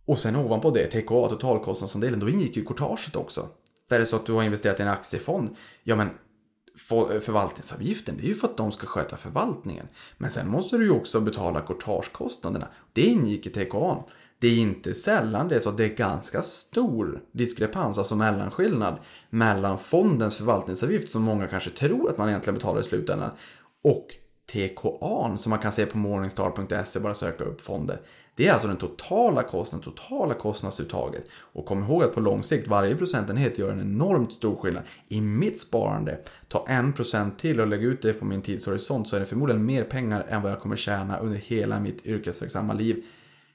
[0.05, 3.49] Och sen ovanpå det, TKA, totalkostnadsandelen, då ingick ju courtaget också.
[3.91, 6.09] Där är det så att du har investerat i en aktiefond, ja men
[7.21, 9.87] förvaltningsavgiften, det är ju för att de ska sköta förvaltningen.
[10.19, 12.69] Men sen måste du ju också betala courtagekostnaderna.
[12.93, 14.05] Det ingick i TKA.
[14.39, 18.99] Det är inte sällan det är så att det är ganska stor diskrepans, alltså mellanskillnad,
[19.31, 23.31] mellan fondens förvaltningsavgift som många kanske tror att man egentligen betalar i slutändan
[23.85, 24.07] och
[24.53, 28.01] TKA som man kan se på morningstar.se, bara söka upp fonder.
[28.35, 31.25] Det är alltså den totala kostnaden, totala kostnadsuttaget.
[31.33, 34.83] Och kom ihåg att på lång sikt, varje procentenhet gör en enormt stor skillnad.
[35.09, 39.17] I mitt sparande, ta en procent till och lägg ut det på min tidshorisont så
[39.17, 43.05] är det förmodligen mer pengar än vad jag kommer tjäna under hela mitt yrkesverksamma liv.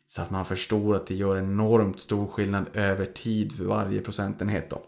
[0.08, 4.70] Så att man förstår att det gör enormt stor skillnad över tid för varje procentenhet
[4.70, 4.82] då.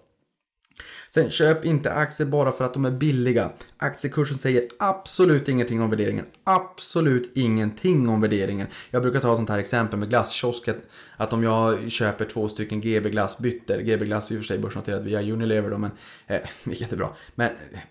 [1.09, 3.51] Sen, köp inte aktier bara för att de är billiga.
[3.77, 6.25] Aktiekursen säger absolut ingenting om värderingen.
[6.43, 8.67] Absolut ingenting om värderingen.
[8.91, 10.75] Jag brukar ta ett sånt här exempel med glasskiosken.
[11.17, 13.81] Att om jag köper två stycken GB glassbytter.
[13.81, 15.91] GB glass är i och för sig börsnoterat via Unilever då, men
[16.27, 17.09] eh, jättebra.
[17.35, 17.49] Men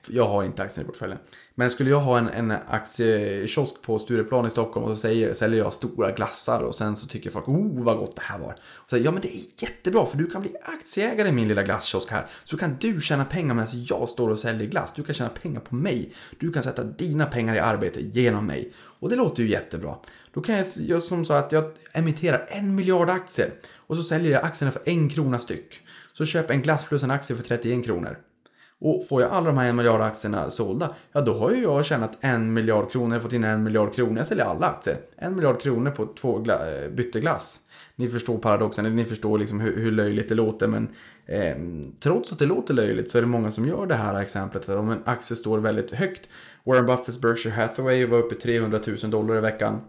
[0.09, 1.19] jag har inte aktien i portföljen.
[1.59, 5.59] Men skulle jag ha en, en aktiekiosk på Stureplan i Stockholm och så säger, säljer
[5.59, 8.53] jag stora glassar och sen så tycker folk oh vad gott det här var.
[8.75, 11.63] Och så, ja men det är jättebra för du kan bli aktieägare i min lilla
[11.63, 12.27] glasskiosk här.
[12.45, 14.93] Så kan du tjäna pengar medan jag står och säljer glass.
[14.97, 16.13] Du kan tjäna pengar på mig.
[16.39, 18.73] Du kan sätta dina pengar i arbete genom mig.
[18.77, 19.97] Och det låter ju jättebra.
[20.33, 24.33] Då kan jag göra som så att jag emitterar en miljard aktier och så säljer
[24.33, 25.81] jag aktierna för en krona styck.
[26.13, 28.19] Så köper en glass plus en aktie för 31 kronor.
[28.81, 31.85] Och får jag alla de här en miljard aktierna sålda, ja då har ju jag
[31.85, 34.97] tjänat en miljard kronor, fått in en miljard kronor, jag säljer alla aktier.
[35.17, 37.61] En miljard kronor på två gla- eh, bytteglass.
[37.97, 40.89] Ni förstår paradoxen, ni förstår liksom hur, hur löjligt det låter, men
[41.27, 41.57] eh,
[42.01, 44.69] trots att det låter löjligt så är det många som gör det här exemplet.
[44.69, 46.29] Att om en aktie står väldigt högt,
[46.65, 49.81] Warren Buffetts Berkshire Hathaway var uppe i 300 000 dollar i veckan.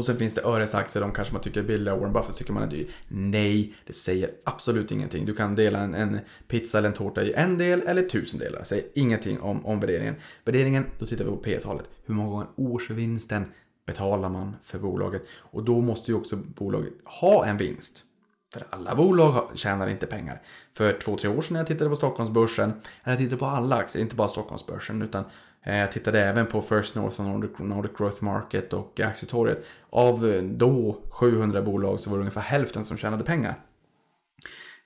[0.00, 2.62] Och sen finns det öresaktier, de kanske man tycker är billiga, Warren Buffett tycker man
[2.62, 2.90] är dyr.
[3.08, 5.26] Nej, det säger absolut ingenting.
[5.26, 8.58] Du kan dela en, en pizza eller en tårta i en del eller tusen delar.
[8.58, 10.14] Det säger ingenting om, om värderingen.
[10.44, 11.90] Värderingen, då tittar vi på P-talet.
[12.04, 13.44] Hur många gånger årsvinsten
[13.86, 15.22] betalar man för bolaget?
[15.38, 18.04] Och då måste ju också bolaget ha en vinst.
[18.52, 20.42] För alla bolag tjänar inte pengar.
[20.76, 23.76] För två, tre år sedan när jag tittade på Stockholmsbörsen, eller jag tittade på alla
[23.76, 25.24] aktier, inte bara Stockholmsbörsen, utan
[25.64, 29.64] Eh, jag tittade även på First North och Nordic, Nordic Growth Market och Aktietorget.
[29.90, 33.54] Av eh, då 700 bolag så var det ungefär hälften som tjänade pengar.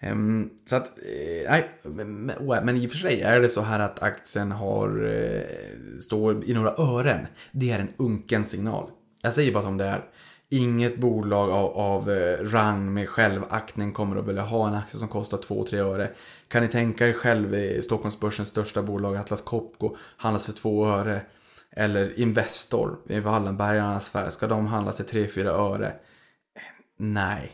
[0.01, 1.70] Ehm, så att, eh, nej,
[2.41, 5.14] oh, men i och för sig är det så här att aktien har,
[6.01, 7.27] står i några ören.
[7.53, 8.91] Det är en unken signal.
[9.22, 10.05] Jag säger bara som det är.
[10.55, 15.09] Inget bolag av, av eh, rang med självaktning kommer att vilja ha en aktie som
[15.09, 16.11] kostar 2-3 öre.
[16.48, 21.20] Kan ni tänka er själv i Stockholmsbörsens största bolag Atlas Copco handlas för 2 öre.
[21.70, 25.92] Eller Investor i Wallenbergarnas affär, ska de handlas för 3-4 öre?
[26.98, 27.52] Nej.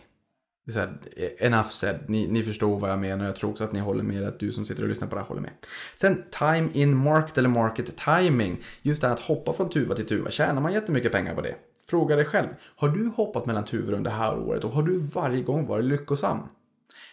[0.66, 1.98] Det är så här, eh, enough said.
[2.06, 3.24] Ni, ni förstår vad jag menar.
[3.24, 4.24] Jag tror också att ni håller med.
[4.24, 5.52] Att du som sitter och lyssnar på det här håller med.
[5.94, 8.62] Sen time in market eller market timing.
[8.82, 10.30] Just det här att hoppa från tuva till tuva.
[10.30, 11.54] Tjänar man jättemycket pengar på det?
[11.90, 12.48] Fråga dig själv.
[12.76, 15.84] Har du hoppat mellan tuvor under det här året och har du varje gång varit
[15.84, 16.38] lyckosam?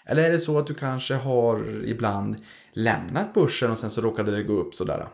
[0.06, 2.36] Eller är det så att du kanske har ibland
[2.74, 5.08] lämnat börsen och sen så råkade det gå upp sådär?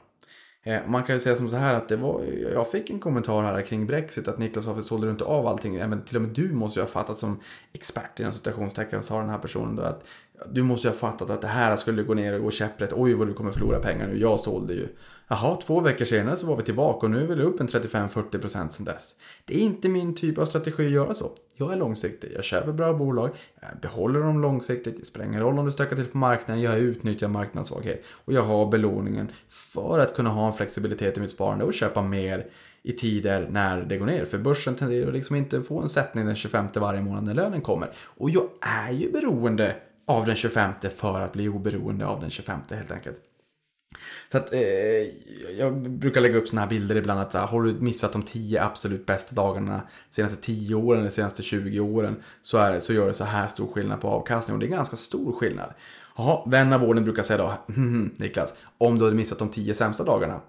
[0.64, 3.44] Eh, man kan ju säga som så här att det var, jag fick en kommentar
[3.44, 5.76] här kring Brexit att Niklas varför sålde du inte av allting?
[5.76, 7.40] Även till och med du måste ju ha fattat som
[7.74, 10.08] expert inom citationstecken sa den här personen då att
[10.52, 12.94] du måste ju ha fattat att det här skulle gå ner och gå käpprätt.
[12.94, 14.20] Oj vad du kommer förlora pengar nu.
[14.20, 14.88] Jag sålde ju.
[15.34, 18.70] Jaha, två veckor senare så var vi tillbaka och nu är vi upp en 35-40%
[18.70, 19.16] sen dess.
[19.46, 21.32] Det är inte min typ av strategi att göra så.
[21.56, 23.30] Jag är långsiktig, jag köper bra bolag,
[23.62, 26.80] jag behåller dem långsiktigt, det spelar ingen roll om du stökar till på marknaden, jag
[26.80, 28.04] utnyttjar marknadssvaghet.
[28.26, 32.02] Och jag har belåningen för att kunna ha en flexibilitet i mitt sparande och köpa
[32.02, 32.48] mer
[32.84, 34.26] i tider när det går ner.
[34.26, 37.62] För börsen tenderar att liksom inte få en sättning den 25 varje månad när lönen
[37.62, 37.92] kommer.
[38.06, 39.76] Och jag är ju beroende
[40.08, 43.22] av den 25 för att bli oberoende av den 25 helt enkelt.
[44.32, 44.62] Så att, eh,
[45.58, 49.06] jag brukar lägga upp sådana här bilder ibland att har du missat de tio absolut
[49.06, 53.24] bästa dagarna senaste 10 åren eller senaste 20 åren så, är så gör det så
[53.24, 55.74] här stor skillnad på avkastning och det är ganska stor skillnad.
[56.18, 59.40] Jaha, vän av ordning brukar säga då, hmm, hmm, hmm, Niklas, om du hade missat
[59.40, 60.42] de tio sämsta dagarna,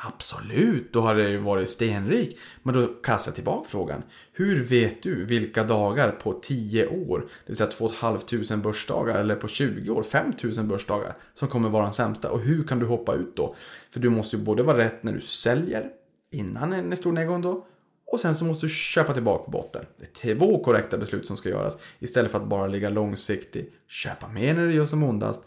[0.00, 2.38] Absolut, då hade jag ju varit stenrik.
[2.62, 4.02] Men då kastar jag tillbaka frågan.
[4.32, 9.36] Hur vet du vilka dagar på 10 år, det vill säga 2 500 börsdagar, eller
[9.36, 12.30] på 20 år, 5 000 börsdagar, som kommer vara de sämsta?
[12.30, 13.54] Och hur kan du hoppa ut då?
[13.90, 15.90] För du måste ju både vara rätt när du säljer,
[16.30, 17.66] innan en stor nedgång då,
[18.12, 19.84] Och sen så måste du köpa tillbaka på botten.
[19.98, 21.78] Det är två korrekta beslut som ska göras.
[21.98, 23.72] Istället för att bara ligga långsiktig.
[23.88, 25.44] Köpa mer när det gör som ondast.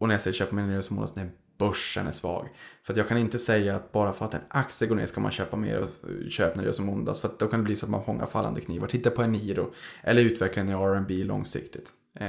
[0.00, 1.30] Och när jag säger köpa mer när det gör som ondast, när
[1.62, 2.48] börsen är svag.
[2.82, 5.20] För att jag kan inte säga att bara för att en aktie går ner ska
[5.20, 5.88] man köpa mer och
[6.30, 7.20] köpa när det gör som ondast.
[7.20, 8.86] För att då kan det bli så att man fångar fallande knivar.
[8.86, 9.72] Titta på Eniro.
[10.02, 11.92] Eller utvecklingen i R&B långsiktigt.
[12.20, 12.28] Eh,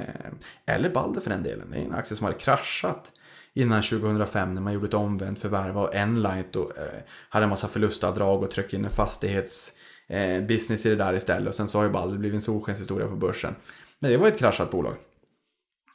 [0.65, 1.71] eller Balder för den delen.
[1.71, 3.11] Det är en aktie som hade kraschat
[3.53, 7.67] innan 2005 när man gjorde ett omvänt förvärv av Enlight och eh, hade en massa
[7.67, 11.47] förlustavdrag och tryckte in en fastighetsbusiness eh, i det där istället.
[11.47, 13.55] Och sen så har ju Balder blivit en solskenshistoria på börsen.
[13.99, 14.95] Men det var ett kraschat bolag.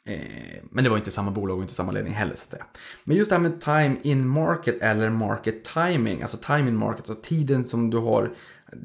[0.08, 2.64] Eh, men det var inte samma bolag och inte samma ledning heller så att säga.
[3.04, 7.10] Men just det här med time in market eller market timing, alltså time in market,
[7.10, 8.32] alltså tiden som du har,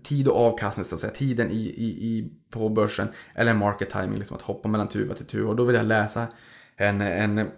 [0.04, 4.20] tid och avkastning så att säga, tiden i, i, i, på börsen eller market timing,
[4.20, 5.50] liksom att hoppa mellan tuva till tuva.
[5.50, 6.28] Och då vill jag läsa
[6.76, 7.50] en, en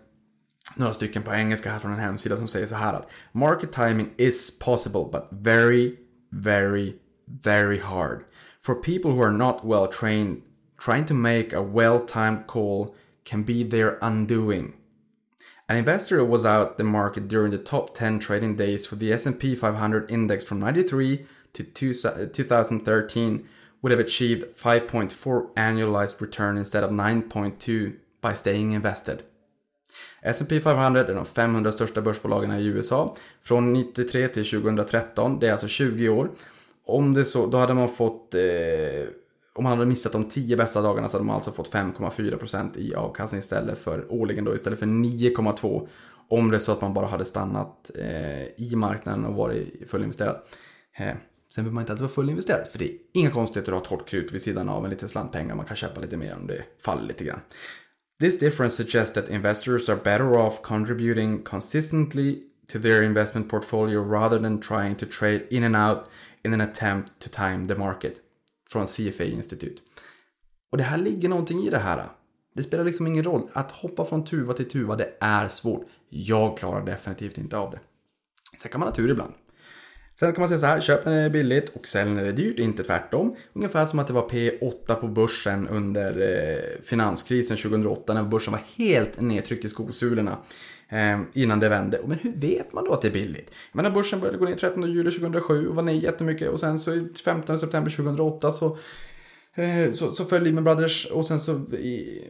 [0.76, 4.10] några stycken på engelska här från en hemsida som säger så här att Market timing
[4.18, 5.96] is possible but very,
[6.32, 6.94] very,
[7.44, 8.20] very hard.
[8.62, 10.42] For people who are not well trained,
[10.86, 12.96] trying to make a well-timed call
[13.26, 14.74] can be their undoing.
[15.68, 19.56] An investor was out the market during the top 10 trading days for the S&P
[19.56, 23.48] 500 index from 93 to 2013
[23.82, 29.24] would have achieved 5.4 annualized return instead of 9.2 by staying invested.
[30.22, 35.40] S&P 500 är de 500 största börsbolagen i USA från 93 till 2013.
[35.40, 36.30] Det är alltså 20 år.
[36.86, 38.42] Om det så, då hade man fått, eh,
[39.56, 42.96] om man hade missat de 10 bästa dagarna så hade man alltså fått 5,4% i
[42.96, 45.88] avkastning istället för årligen då istället för 9,2
[46.28, 50.42] om det är så att man bara hade stannat eh, i marknaden och varit fullinvesterad.
[50.98, 53.98] Eh, sen behöver man inte alltid vara fullinvesterad för det är inga konstigheter att ha
[53.98, 55.56] torrt krut vid sidan av en liten slant pengar.
[55.56, 57.40] Man kan köpa lite mer om det faller lite grann.
[58.20, 64.40] This difference suggests that investors are better off contributing consistently to their investment portfolio rather
[64.40, 65.98] than trying to trade in and out
[66.44, 68.25] in an attempt to time the market.
[68.70, 69.82] Från CFA Institute.
[70.72, 72.10] Och det här ligger någonting i det här.
[72.54, 73.50] Det spelar liksom ingen roll.
[73.54, 75.86] Att hoppa från tuva till tuva, det är svårt.
[76.10, 77.80] Jag klarar definitivt inte av det.
[78.62, 79.34] Sen kan man ha tur ibland.
[80.20, 82.30] Sen kan man säga så här, köp när det är billigt och sälj när det
[82.30, 83.36] är dyrt, inte tvärtom.
[83.54, 88.62] Ungefär som att det var P8 på börsen under eh, finanskrisen 2008 när börsen var
[88.76, 90.38] helt nedtryckt i skosulorna.
[90.90, 92.00] Eh, innan det vände.
[92.06, 93.52] Men hur vet man då att det är billigt?
[93.72, 96.80] Jag menar börsen började gå ner 13 juli 2007 och var ner jättemycket och sen
[96.80, 98.78] så 15 september 2008 så,
[99.56, 102.22] eh, så, så föll Lehman Brothers och sen så i,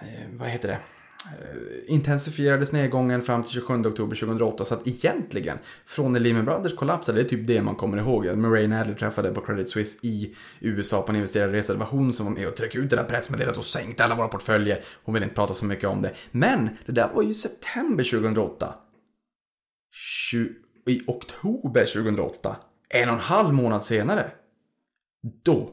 [0.00, 0.78] eh, vad heter det?
[1.26, 6.74] Eh, intensifierades nedgången fram till 27 oktober 2008 så att egentligen från när Lehman Brothers
[6.74, 8.36] kollapsade, det är typ det man kommer ihåg.
[8.36, 11.72] Murray Adler träffade på Credit Suisse i USA på en investerarresa.
[11.72, 14.14] Det var hon som var med och tryckte ut det där pressmeddelandet och sänkte alla
[14.14, 14.84] våra portföljer.
[15.04, 16.14] Hon vill inte prata så mycket om det.
[16.30, 18.74] Men det där var ju september 2008.
[20.30, 20.54] 20,
[20.86, 22.56] I oktober 2008,
[22.88, 24.30] en och en halv månad senare,
[25.42, 25.70] då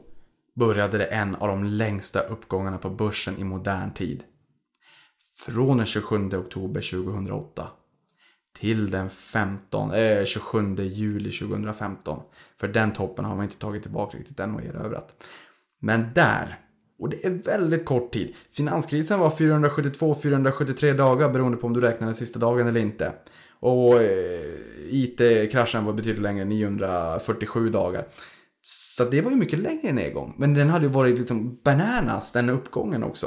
[0.54, 4.24] började det en av de längsta uppgångarna på börsen i modern tid
[5.46, 7.68] från den 27 oktober 2008
[8.58, 12.20] till den 15, eh, 27 juli 2015.
[12.60, 15.24] För den toppen har man inte tagit tillbaka riktigt än och erövrat.
[15.80, 16.58] Men där,
[16.98, 18.34] och det är väldigt kort tid.
[18.50, 23.12] Finanskrisen var 472-473 dagar beroende på om du räknar den sista dagen eller inte.
[23.60, 24.40] Och eh,
[24.90, 28.06] IT-kraschen var betydligt längre, 947 dagar.
[28.62, 30.34] Så det var ju mycket längre nedgång.
[30.38, 33.26] Men den hade ju varit liksom bananas, den uppgången också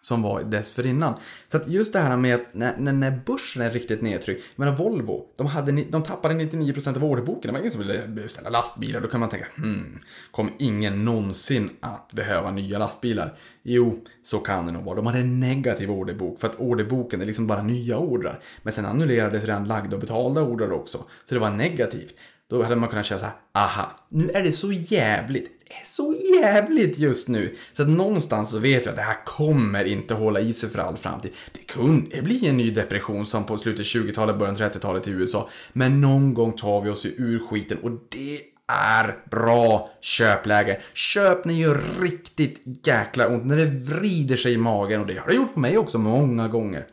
[0.00, 1.14] som var dessförinnan.
[1.48, 4.76] Så att just det här med att när, när, börsen är riktigt nedtryckt, jag menar
[4.76, 9.00] Volvo, de, hade, de tappade 99% av orderboken, det var ingen som ville beställa lastbilar,
[9.00, 13.38] då kan man tänka, hmm, kommer ingen någonsin att behöva nya lastbilar?
[13.62, 14.96] Jo, så kan det nog vara.
[14.96, 18.42] De hade en negativ orderbok, för att orderboken är liksom bara nya ordrar.
[18.62, 22.14] Men sen annullerades redan lagda och betalda ordrar också, så det var negativt.
[22.48, 25.59] Då hade man kunnat känna så här, aha, nu är det så jävligt.
[25.72, 27.56] Är så jävligt just nu.
[27.72, 30.78] Så att någonstans så vet jag att det här kommer inte hålla i sig för
[30.78, 31.32] all framtid.
[31.52, 35.48] Det kunde bli en ny depression som på slutet 20-talet, början 30-talet i USA.
[35.72, 38.40] Men någon gång tar vi oss ur skiten och det
[38.72, 40.80] är bra köpläge.
[40.92, 45.16] Köp när det gör riktigt jäkla ont, när det vrider sig i magen och det
[45.16, 46.86] har det gjort på mig också många gånger.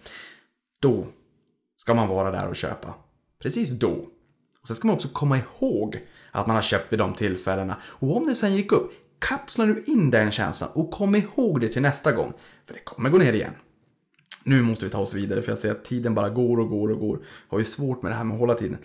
[0.80, 1.08] Då
[1.78, 2.94] ska man vara där och köpa.
[3.42, 4.08] Precis då
[4.68, 6.00] Sen ska man också komma ihåg
[6.38, 7.76] att man har köpt vid de tillfällena.
[7.84, 11.68] Och om det sen gick upp, kapsla nu in den känslan och kom ihåg det
[11.68, 12.34] till nästa gång.
[12.66, 13.54] För det kommer gå ner igen.
[14.48, 16.92] Nu måste vi ta oss vidare för jag ser att tiden bara går och går
[16.92, 17.20] och går.
[17.48, 18.78] Har ju svårt med det här med att hålla tiden.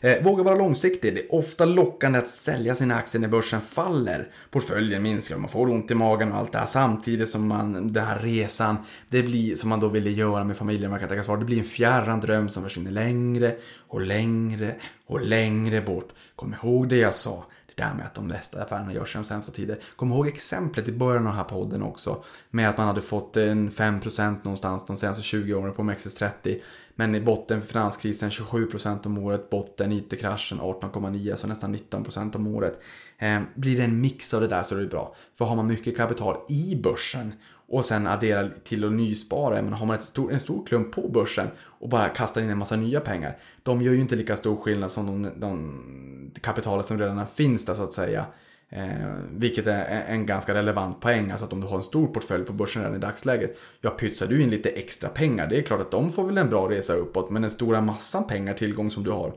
[0.00, 1.14] Eh, våga vara långsiktig.
[1.14, 4.28] Det är ofta lockande att sälja sina aktier när börsen faller.
[4.50, 7.92] Portföljen minskar och man får ont i magen och allt det här samtidigt som man,
[7.92, 8.76] den här resan,
[9.08, 11.36] det blir som man då ville göra med familjen, man kan tänka svar.
[11.36, 13.56] Det blir en fjärran dröm som försvinner längre
[13.88, 14.74] och längre
[15.06, 16.08] och längre bort.
[16.36, 17.44] Kom ihåg det jag sa.
[17.80, 19.78] Det damn att de bästa affärerna görs i de sämsta tider.
[19.96, 22.24] Kom ihåg exemplet i början av den här podden också.
[22.50, 26.60] Med att man hade fått en 5% någonstans de senaste 20 åren på OMXS30.
[26.94, 32.46] Men i botten för finanskrisen 27% om året, botten IT-kraschen 18,9 så nästan 19% om
[32.46, 32.80] året.
[33.18, 35.14] Eh, blir det en mix av det där så är det bra.
[35.34, 37.32] För har man mycket kapital i börsen
[37.70, 41.08] och sen addera till att nyspara, men har man ett stor, en stor klump på
[41.08, 43.38] börsen och bara kastar in en massa nya pengar.
[43.62, 47.74] De gör ju inte lika stor skillnad som de, de kapitalet som redan finns där
[47.74, 48.26] så att säga.
[48.68, 51.30] Eh, vilket är en ganska relevant poäng.
[51.30, 53.58] Alltså att om du har en stor portfölj på börsen redan i dagsläget.
[53.80, 55.46] Ja, pytsar du in lite extra pengar.
[55.46, 57.30] Det är klart att de får väl en bra resa uppåt.
[57.30, 59.32] Men den stora massan pengar, tillgång som du har.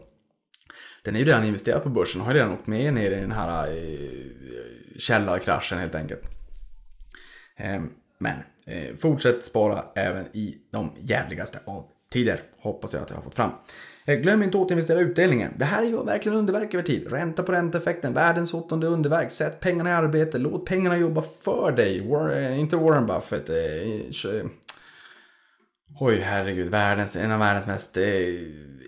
[1.04, 3.32] Den är ju redan investerad på börsen och har redan åkt med ner i den
[3.32, 6.22] här eh, källarkraschen helt enkelt.
[7.58, 7.82] Eh,
[8.18, 8.36] men
[8.66, 12.42] eh, fortsätt spara även i de jävligaste av tider.
[12.60, 13.52] Hoppas jag att jag har fått fram.
[14.06, 15.54] Eh, glöm inte att återinvestera utdelningen.
[15.58, 17.12] Det här gör verkligen underverk över tid.
[17.12, 19.32] Ränta på ränta-effekten, världens åttonde underverk.
[19.32, 22.10] Sätt pengarna i arbete, låt pengarna jobba för dig.
[22.10, 23.50] War, eh, inte Warren Buffett.
[23.50, 24.46] Eh, eh
[26.00, 26.72] oj, herregud.
[26.72, 28.04] Världens, en av världens mest eh,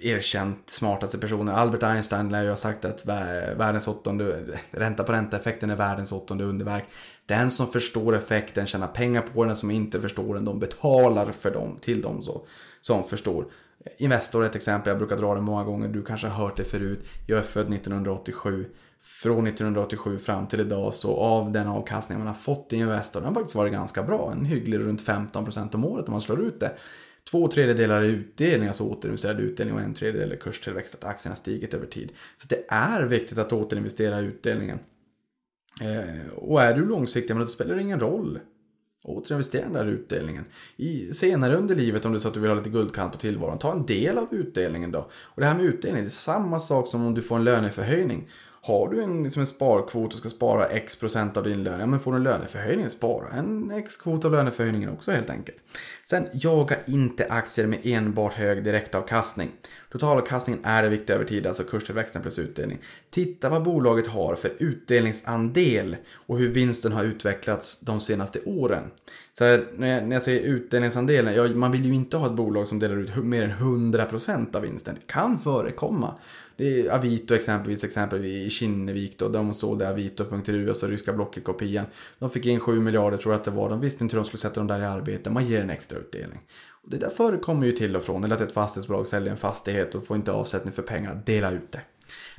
[0.01, 1.53] erkänt smartaste personer.
[1.53, 6.43] Albert Einstein lär ju ha sagt att världens åttonde, ränta på ränta-effekten är världens åttonde
[6.43, 6.85] underverk.
[7.25, 11.51] Den som förstår effekten tjänar pengar på den, som inte förstår den, de betalar för
[11.51, 12.45] dem, till dem så,
[12.81, 13.45] som förstår.
[13.97, 16.63] Investor är ett exempel, jag brukar dra det många gånger, du kanske har hört det
[16.63, 17.05] förut.
[17.27, 18.65] Jag är född 1987.
[19.05, 23.27] Från 1987 fram till idag så av den avkastning man har fått i Investor, den
[23.27, 24.31] har faktiskt varit ganska bra.
[24.31, 26.71] En hygglig runt 15% om året om man slår ut det.
[27.31, 31.73] Två tredjedelar är utdelning, alltså återinvesterad utdelning och en tredjedel är kurstillväxt, att aktierna stigit
[31.73, 32.11] över tid.
[32.37, 34.79] Så det är viktigt att återinvestera utdelningen.
[35.81, 38.39] Eh, och är du långsiktig, men då spelar det ingen roll.
[39.03, 40.45] Återinvestera den där utdelningen.
[40.77, 43.17] I, senare under livet om det är så att du vill ha lite guldkant på
[43.17, 44.99] tillvaron, ta en del av utdelningen då.
[45.11, 48.29] Och det här med utdelning, det är samma sak som om du får en löneförhöjning.
[48.65, 51.85] Har du en, liksom en sparkvot och ska spara x procent av din lön, ja
[51.85, 55.57] men får du en löneförhöjning, spara en x kvot av löneförhöjningen också helt enkelt.
[56.03, 59.51] Sen, jaga inte aktier med enbart hög direktavkastning.
[59.91, 62.77] Totalavkastningen är det viktiga över tid, alltså kurstillväxten plus utdelning.
[63.09, 68.83] Titta vad bolaget har för utdelningsandel och hur vinsten har utvecklats de senaste åren.
[69.37, 72.33] Så här, när, jag, när jag säger utdelningsandelen, ja, man vill ju inte ha ett
[72.33, 74.95] bolag som delar ut mer än 100% av vinsten.
[74.95, 76.15] Det kan förekomma.
[76.57, 81.85] Det är Avito exempelvis, exempel i Kinnevik då, de sålde Avito.ru, alltså ryska Blocket-kopian.
[82.19, 84.27] De fick in 7 miljarder tror jag att det var, de visste inte hur de
[84.27, 86.39] skulle sätta dem där i arbete, man ger en extra utdelning.
[86.83, 89.95] Och det där förekommer ju till och från, eller att ett fastighetsbolag säljer en fastighet
[89.95, 91.81] och får inte avsättning för pengarna, dela ut det.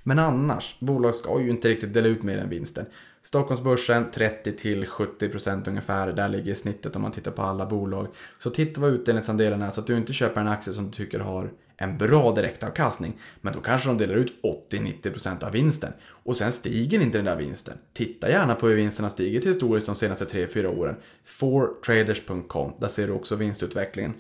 [0.02, 2.86] Men annars, bolag ska ju inte riktigt dela ut mer än vinsten.
[3.26, 8.06] Stockholmsbörsen 30 till 70% ungefär, där ligger snittet om man tittar på alla bolag.
[8.38, 11.18] Så titta vad utdelningsandelen är så att du inte köper en aktie som du tycker
[11.18, 13.20] har en bra direktavkastning.
[13.40, 14.32] Men då kanske de delar ut
[14.70, 15.92] 80-90% av vinsten.
[16.08, 17.78] Och sen stiger inte den där vinsten.
[17.92, 20.96] Titta gärna på hur vinsten har stigit historiskt de senaste 3-4 åren.
[21.24, 24.14] Fortraders.com, där ser du också vinstutvecklingen.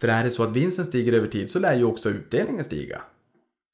[0.00, 3.02] För är det så att vinsten stiger över tid så lär ju också utdelningen stiga.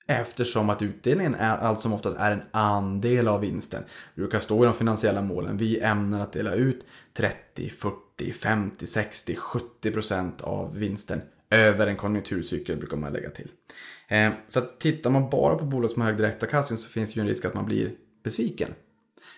[0.06, 3.82] Eftersom att utdelningen är, allt som oftast är en andel av vinsten.
[4.14, 5.56] Det brukar stå i de finansiella målen.
[5.56, 11.96] Vi ämnar att dela ut 30, 40, 50, 60, 70 procent av vinsten över en
[11.96, 13.48] konjunkturcykel brukar man lägga till.
[14.08, 17.18] Eh, så att tittar man bara på bolag som har hög direktavkastning så finns det
[17.18, 17.92] ju en risk att man blir
[18.24, 18.74] besviken.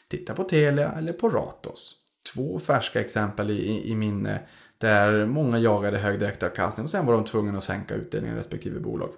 [0.09, 1.97] Titta på Telia eller på Ratos.
[2.35, 4.41] Två färska exempel i, i minne
[4.79, 8.81] där många jagade hög direktavkastning och sen var de tvungna att sänka utdelningen i respektive
[8.81, 9.11] bolag.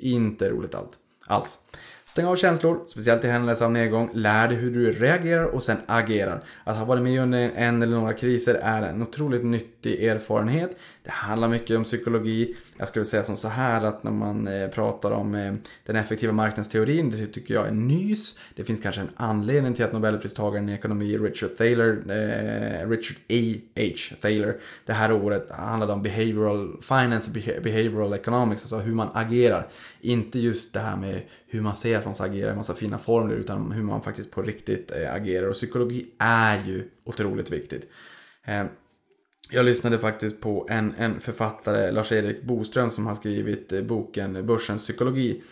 [0.00, 0.98] Inte roligt allt.
[1.26, 1.58] Alls.
[2.04, 4.10] Stäng av känslor, speciellt i händelse av nedgång.
[4.14, 6.44] Lär dig hur du reagerar och sen agerar.
[6.64, 10.76] Att ha varit med under en eller några kriser är en otroligt nyttig erfarenhet.
[11.02, 12.56] Det handlar mycket om psykologi.
[12.80, 15.54] Jag skulle säga som så här att när man eh, pratar om eh,
[15.86, 18.38] den effektiva marknadsteorin, det tycker jag är nys.
[18.54, 23.60] Det finns kanske en anledning till att Nobelpristagaren i ekonomi Richard Thaler, eh, Richard A.
[23.76, 24.16] H.
[24.20, 24.56] Thaler,
[24.86, 29.68] det här året handlade om behavioral finance och behavioral economics, alltså hur man agerar.
[30.00, 32.98] Inte just det här med hur man säger att man ska agera i massa fina
[32.98, 35.48] formler, utan hur man faktiskt på riktigt eh, agerar.
[35.48, 37.90] Och psykologi är ju otroligt viktigt.
[39.52, 44.82] Jag lyssnade faktiskt på en, en författare, Lars-Erik Boström, som har skrivit eh, boken Börsens
[44.82, 45.42] psykologi.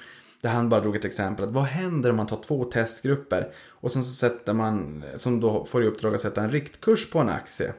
[0.41, 1.45] Där han bara drog ett exempel.
[1.45, 5.65] Att vad händer om man tar två testgrupper och sen så sätter man, som då
[5.65, 7.73] får i uppdrag att sätta en riktkurs på en aktie.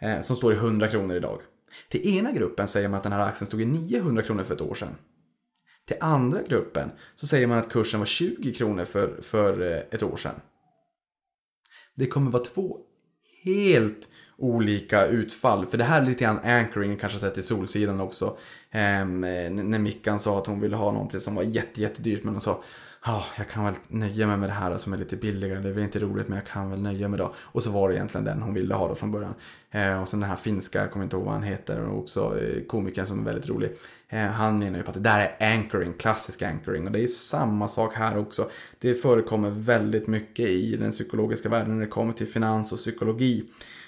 [0.00, 1.40] Eh, som står i 100 kronor idag.
[1.88, 4.60] Till ena gruppen säger man att den här aktien stod i 900 kronor för ett
[4.60, 4.94] år sedan.
[5.86, 10.02] Till andra gruppen så säger man att kursen var 20 kronor för, för eh, ett
[10.02, 10.40] år sedan.
[11.94, 12.78] Det kommer vara två
[13.44, 14.08] helt
[14.38, 15.66] olika utfall.
[15.66, 18.36] För det här är lite grann anchoring, kanske sett i Solsidan också.
[18.70, 19.20] Ehm,
[19.70, 22.62] när Mickan sa att hon ville ha någonting som var jätte, jättedyrt men hon sa
[23.06, 25.60] Oh, jag kan väl nöja mig med det här som är lite billigare.
[25.60, 27.34] Det är väl inte roligt men jag kan väl nöja mig då.
[27.38, 29.34] Och så var det egentligen den hon ville ha då från början.
[29.70, 32.38] Eh, och sen den här finska, jag kommer inte ihåg vad han heter, och också
[32.40, 33.72] eh, komikern som är väldigt rolig.
[34.08, 36.86] Eh, han menar ju på att det där är anchoring, klassisk anchoring.
[36.86, 38.50] Och det är samma sak här också.
[38.78, 43.44] Det förekommer väldigt mycket i den psykologiska världen när det kommer till finans och psykologi.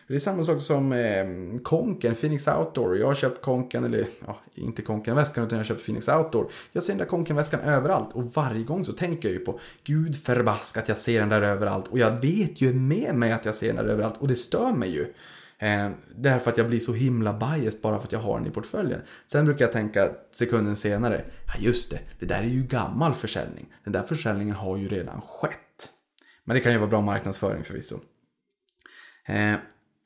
[0.09, 1.27] Det är samma sak som eh,
[1.63, 2.99] Konken, Phoenix Outdoor.
[2.99, 6.51] Jag har köpt Konken, eller ja, inte Konken-väskan utan jag har köpt Phoenix Outdoor.
[6.73, 10.17] Jag ser den där Konken-väskan överallt och varje gång så tänker jag ju på Gud
[10.17, 13.67] förbaskat jag ser den där överallt och jag vet ju med mig att jag ser
[13.67, 15.15] den där överallt och det stör mig ju.
[15.59, 18.51] Eh, därför att jag blir så himla biased bara för att jag har den i
[18.51, 19.01] portföljen.
[19.27, 23.75] Sen brukar jag tänka sekunden senare, ja just det, det där är ju gammal försäljning.
[23.85, 25.91] Den där försäljningen har ju redan skett.
[26.45, 27.99] Men det kan ju vara bra marknadsföring förvisso.
[29.27, 29.55] Eh,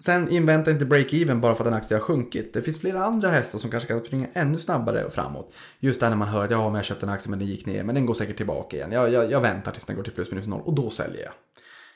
[0.05, 2.53] Sen invänta inte break-even bara för att en aktie har sjunkit.
[2.53, 5.55] Det finns flera andra hästar som kanske kan springa ännu snabbare framåt.
[5.81, 7.67] Just där när man hör att ja, men jag köpte en aktie men den gick
[7.67, 8.93] ner, men den går säkert tillbaka igen.
[8.93, 11.33] Jag, jag, jag väntar tills den går till plus minus noll och då säljer jag.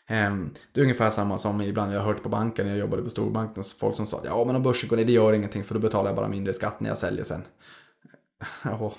[0.09, 3.03] Ehm, det är ungefär samma som ibland jag har hört på banken när jag jobbade
[3.03, 3.63] på storbanken.
[3.81, 6.09] Folk som sa ja men om börsen går ner det gör ingenting för då betalar
[6.09, 7.43] jag bara mindre skatt när jag säljer sen.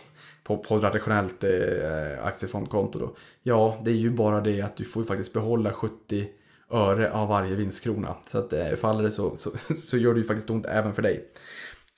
[0.43, 3.15] på, på ett traditionellt eh, aktiefondkonto då.
[3.43, 6.27] Ja, det är ju bara det att du får ju faktiskt behålla 70
[6.72, 8.15] öre av varje vinstkrona.
[8.32, 11.01] Så att eh, faller det så, så, så gör det ju faktiskt ont även för
[11.01, 11.28] dig.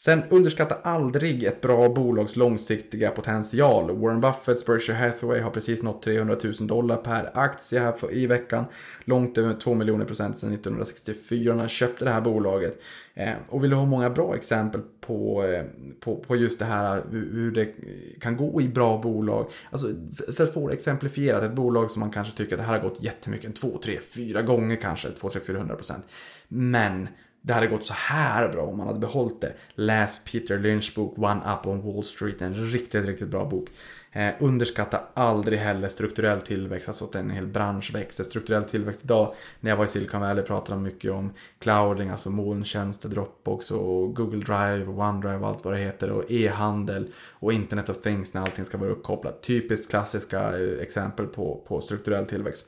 [0.02, 3.98] Sen underskatta aldrig ett bra bolags långsiktiga potential.
[3.98, 8.66] Warren Buffett, Berkshire Hathaway har precis nått 300 000 dollar per aktie här i veckan.
[9.06, 12.82] Långt över 2 miljoner procent sedan 1964 när han köpte det här bolaget.
[13.14, 15.64] Eh, och vill du ha många bra exempel på, eh,
[16.00, 17.74] på, på just det här hur det
[18.20, 19.52] kan gå i bra bolag.
[19.72, 19.88] Alltså
[20.36, 22.90] för att få det exemplifierat, ett bolag som man kanske tycker att det här har
[22.90, 26.04] gått jättemycket, 2, 3, 4 gånger kanske, 2, 3, 400 procent.
[26.48, 27.08] Men
[27.50, 29.54] det hade gått så här bra om man hade behållit det.
[29.76, 33.70] Läs Peter Lynch bok One Up on Wall Street, en riktigt, riktigt bra bok.
[34.12, 38.24] Eh, underskatta aldrig heller strukturell tillväxt, alltså att en hel bransch växer.
[38.24, 42.30] Strukturell tillväxt idag, när jag var i Silicon Valley pratade de mycket om clouding, alltså
[42.30, 47.54] molntjänster, Dropbox och Google Drive och OneDrive och allt vad det heter och e-handel och
[47.54, 49.44] Internet of Things när allting ska vara uppkopplat.
[49.44, 52.66] Typiskt klassiska eh, exempel på, på strukturell tillväxt.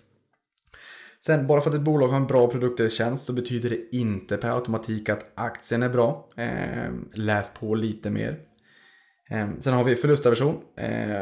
[1.25, 3.95] Sen, bara för att ett bolag har en bra produkt eller tjänst så betyder det
[3.95, 6.29] inte per automatik att aktien är bra.
[6.37, 8.39] Eh, läs på lite mer.
[9.29, 10.57] Eh, sen har vi förlustaversion.
[10.77, 11.21] Eh,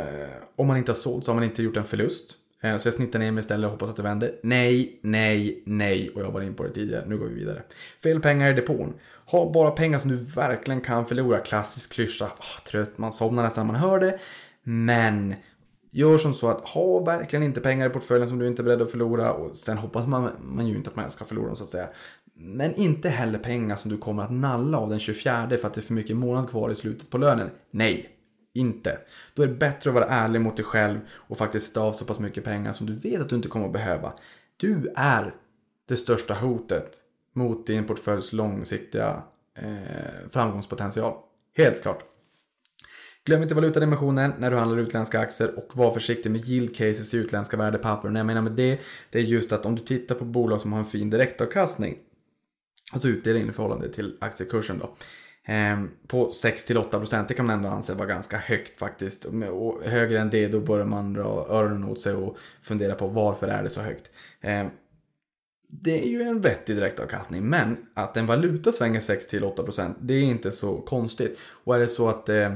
[0.55, 2.35] om man inte har sålt så har man inte gjort en förlust.
[2.63, 4.35] Eh, så jag snittar ner mig istället och hoppas att det vänder.
[4.43, 6.09] Nej, nej, nej.
[6.15, 7.05] Och jag var in på det tidigare.
[7.07, 7.63] Nu går vi vidare.
[8.03, 8.93] Fel pengar i depån.
[9.25, 11.39] Ha bara pengar som du verkligen kan förlora.
[11.39, 12.25] Klassisk klyscha.
[12.25, 14.19] Oh, trött, man somnar nästan när man hör det.
[14.63, 15.35] Men
[15.91, 18.81] Gör som så att ha verkligen inte pengar i portföljen som du inte är beredd
[18.81, 21.63] att förlora och sen hoppas man, man ju inte att man ska förlora dem så
[21.63, 21.89] att säga.
[22.33, 25.79] Men inte heller pengar som du kommer att nalla av den 24 för att det
[25.79, 27.49] är för mycket månad kvar i slutet på lönen.
[27.71, 28.09] Nej,
[28.53, 28.97] inte.
[29.33, 32.05] Då är det bättre att vara ärlig mot dig själv och faktiskt sätta av så
[32.05, 34.13] pass mycket pengar som du vet att du inte kommer att behöva.
[34.57, 35.35] Du är
[35.87, 36.95] det största hotet
[37.33, 39.23] mot din portföljs långsiktiga
[39.55, 41.13] eh, framgångspotential.
[41.57, 42.03] Helt klart.
[43.29, 47.17] Glöm inte valutadimensionen när du handlar utländska aktier och var försiktig med yield cases i
[47.17, 48.09] utländska värdepapper.
[48.09, 50.71] När jag menar med det, det är just att om du tittar på bolag som
[50.71, 51.97] har en fin direktavkastning,
[52.91, 54.95] alltså utdelning i förhållande till aktiekursen då,
[55.45, 59.25] ehm, på 6-8%, det kan man ändå anse vara ganska högt faktiskt.
[59.51, 63.47] Och högre än det, då börjar man dra öronen åt sig och fundera på varför
[63.47, 64.09] är det så högt.
[64.41, 64.67] Ehm,
[65.67, 70.51] det är ju en vettig direktavkastning, men att en valuta svänger 6-8% det är inte
[70.51, 71.39] så konstigt.
[71.41, 72.53] Och är det så att Eh,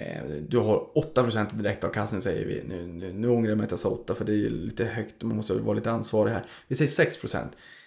[0.00, 2.62] Eh, du har 8% i direktavkastning säger vi.
[2.68, 5.22] Nu, nu, nu ångrar jag mig att jag sa 8 för det är lite högt
[5.22, 6.46] man måste vara lite ansvarig här.
[6.68, 7.46] Vi säger 6%.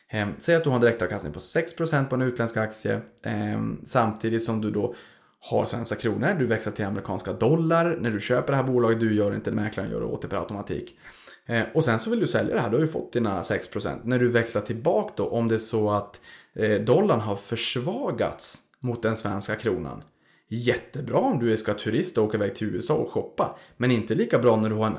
[0.09, 4.43] Eh, säg att du har en direktavkastning på 6% på en utländsk aktie eh, samtidigt
[4.43, 4.95] som du då
[5.39, 7.97] har svenska kronor, du växlar till amerikanska dollar.
[8.01, 10.37] När du köper det här bolaget, du gör inte, mäklaren gör det åt dig per
[10.37, 10.97] automatik.
[11.45, 13.99] Ehm, och sen så vill du sälja det här, du har ju fått dina 6%.
[14.03, 16.21] När du växlar tillbaka då, om det är så att
[16.53, 20.03] eh, dollarn har försvagats mot den svenska kronan
[20.51, 23.57] jättebra om du ska turista och åka iväg till USA och shoppa.
[23.77, 24.97] Men inte lika bra när du har en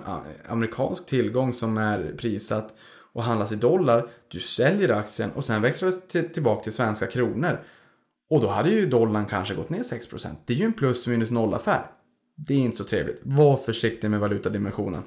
[0.48, 2.74] amerikansk tillgång som är prissatt
[3.12, 4.10] och handlas i dollar.
[4.28, 7.64] Du säljer aktien och sen växlar det tillbaka till svenska kronor.
[8.30, 10.28] Och då hade ju dollarn kanske gått ner 6%.
[10.46, 11.86] Det är ju en plus minus noll affär.
[12.36, 13.20] Det är inte så trevligt.
[13.22, 15.02] Var försiktig med valutadimensionen.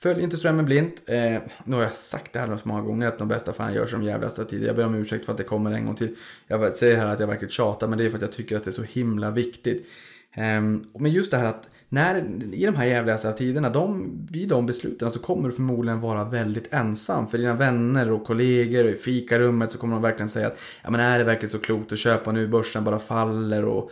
[0.00, 1.02] Följ inte strömmen blint.
[1.06, 3.86] Eh, nu har jag sagt det här så många gånger att de bästa fan gör
[3.86, 4.62] som jävligaste tid.
[4.62, 6.16] Jag ber om ursäkt för att det kommer en gång till.
[6.46, 8.64] Jag säger här att jag verkligen tjatar men det är för att jag tycker att
[8.64, 9.86] det är så himla viktigt.
[10.32, 10.60] Eh,
[10.98, 12.16] men just det här att när,
[12.54, 16.72] i de här jävliga tiderna, de, vid de besluten så kommer du förmodligen vara väldigt
[16.72, 17.26] ensam.
[17.26, 20.90] För dina vänner och kollegor och i fikarummet så kommer de verkligen säga att ja,
[20.90, 23.90] men är det verkligen så klokt att köpa nu, börsen bara faller och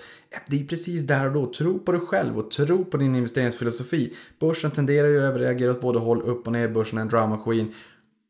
[0.49, 1.53] det är precis där och då.
[1.53, 4.14] Tro på dig själv och tro på din investeringsfilosofi.
[4.38, 6.68] Börsen tenderar ju att överreagera åt både håll, upp och ner.
[6.68, 7.74] Börsen är en dramamaskin.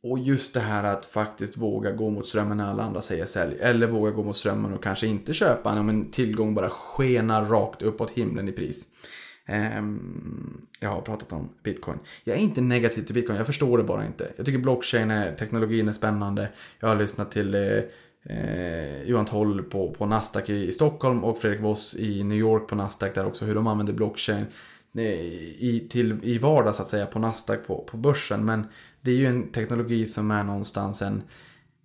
[0.02, 3.56] Och just det här att faktiskt våga gå mot strömmen när alla andra säger sälj.
[3.60, 7.82] Eller våga gå mot strömmen och kanske inte köpa när en tillgång bara skenar rakt
[7.82, 8.86] uppåt himlen i pris.
[9.46, 11.98] Ehm, jag har pratat om bitcoin.
[12.24, 14.32] Jag är inte negativ till bitcoin, jag förstår det bara inte.
[14.36, 16.48] Jag tycker blockchain är, teknologin är spännande.
[16.80, 17.82] Jag har lyssnat till eh,
[18.36, 22.68] eh Johan Toll på, på Nasdaq i, i, Stockholm och Fredrik Voss i New York
[22.68, 24.46] på Nasdaq där också hur de använder blockchain
[24.98, 28.44] eh, i, till, i vardag så att säga på Nasdaq på, på börsen.
[28.44, 28.64] Men
[29.00, 31.22] det är ju en teknologi som är någonstans en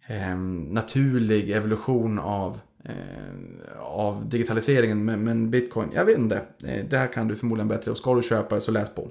[0.07, 0.36] eh,
[0.74, 5.05] naturlig evolution av, Eh, av digitaliseringen.
[5.05, 6.41] Men, men, bitcoin, jag vet inte.
[6.65, 9.09] Eh, det här kan du förmodligen bättre och ska du köpa det så läs på.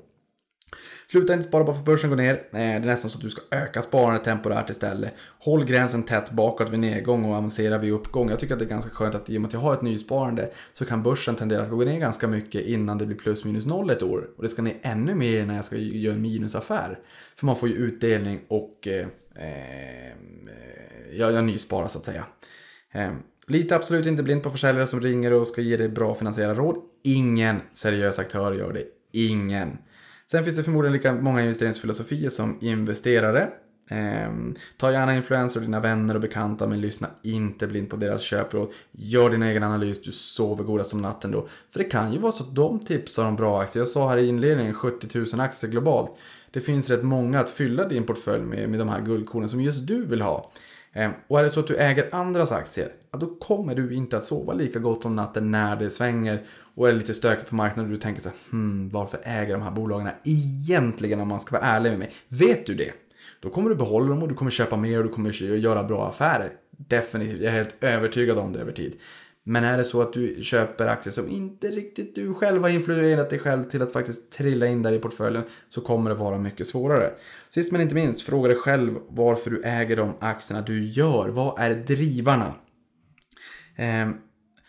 [1.10, 2.34] Sluta inte spara bara för börsen går ner.
[2.34, 5.14] Eh, det är nästan så att du ska öka sparandet temporärt istället.
[5.38, 8.30] Håll gränsen tätt bakåt vid nedgång och avancera vid uppgång.
[8.30, 9.82] Jag tycker att det är ganska skönt att i och med att jag har ett
[9.82, 13.66] nysparande så kan börsen tendera att gå ner ganska mycket innan det blir plus minus
[13.66, 14.28] noll ett år.
[14.36, 16.98] Och det ska ner ännu mer när jag ska göra en minusaffär.
[17.36, 20.12] För man får ju utdelning och eh, eh,
[21.12, 22.24] jag, jag nysparar så att säga.
[22.92, 23.10] Eh,
[23.50, 26.76] Lita absolut inte blind på försäljare som ringer och ska ge dig bra finansiella råd.
[27.04, 28.84] Ingen seriös aktör gör det.
[29.12, 29.78] Ingen.
[30.30, 33.48] Sen finns det förmodligen lika många investeringsfilosofier som investerare.
[33.90, 34.30] Eh,
[34.76, 38.68] ta gärna influenser och dina vänner och bekanta men lyssna inte blint på deras köpråd.
[38.92, 41.48] Gör din egen analys, du sover godast om natten då.
[41.70, 43.80] För det kan ju vara så att de tipsar om bra aktier.
[43.80, 46.12] Jag sa här i inledningen 70 000 aktier globalt.
[46.50, 49.86] Det finns rätt många att fylla din portfölj med, med de här guldkornen som just
[49.86, 50.50] du vill ha.
[50.92, 54.16] Ehm, och är det så att du äger andras aktier, ja, då kommer du inte
[54.16, 57.90] att sova lika gott om natten när det svänger och är lite stökigt på marknaden
[57.90, 61.56] och du tänker så här, hmm, varför äger de här bolagen egentligen om man ska
[61.56, 62.12] vara ärlig med mig?
[62.28, 62.92] Vet du det?
[63.40, 66.08] Då kommer du behålla dem och du kommer köpa mer och du kommer göra bra
[66.08, 66.52] affärer.
[66.70, 69.00] Definitivt, jag är helt övertygad om det över tid.
[69.50, 73.30] Men är det så att du köper aktier som inte riktigt du själv har influerat
[73.30, 76.66] dig själv till att faktiskt trilla in där i portföljen så kommer det vara mycket
[76.66, 77.12] svårare.
[77.48, 81.28] Sist men inte minst, fråga dig själv varför du äger de aktierna du gör.
[81.28, 82.54] Vad är drivarna?
[83.76, 84.08] Eh,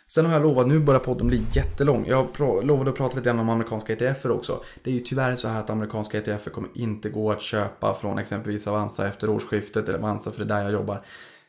[0.08, 2.06] sen har jag lovat, nu börjar podden bli jättelång.
[2.08, 4.64] Jag lovade att prata lite grann om amerikanska ETFer också.
[4.84, 8.20] Det är ju tyvärr så här att amerikanska ETFer kommer inte gå att köpa från
[8.20, 11.06] exempelvis Avanza efter årsskiftet, eller Avanza för det är där jag jobbar.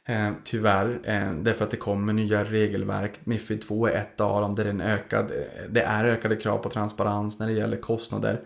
[0.09, 3.13] Eh, tyvärr, eh, därför att det kommer nya regelverk.
[3.25, 6.37] Mifid 2 är ett av dem där det är, en ökad, eh, det är ökade
[6.37, 8.41] krav på transparens när det gäller kostnader.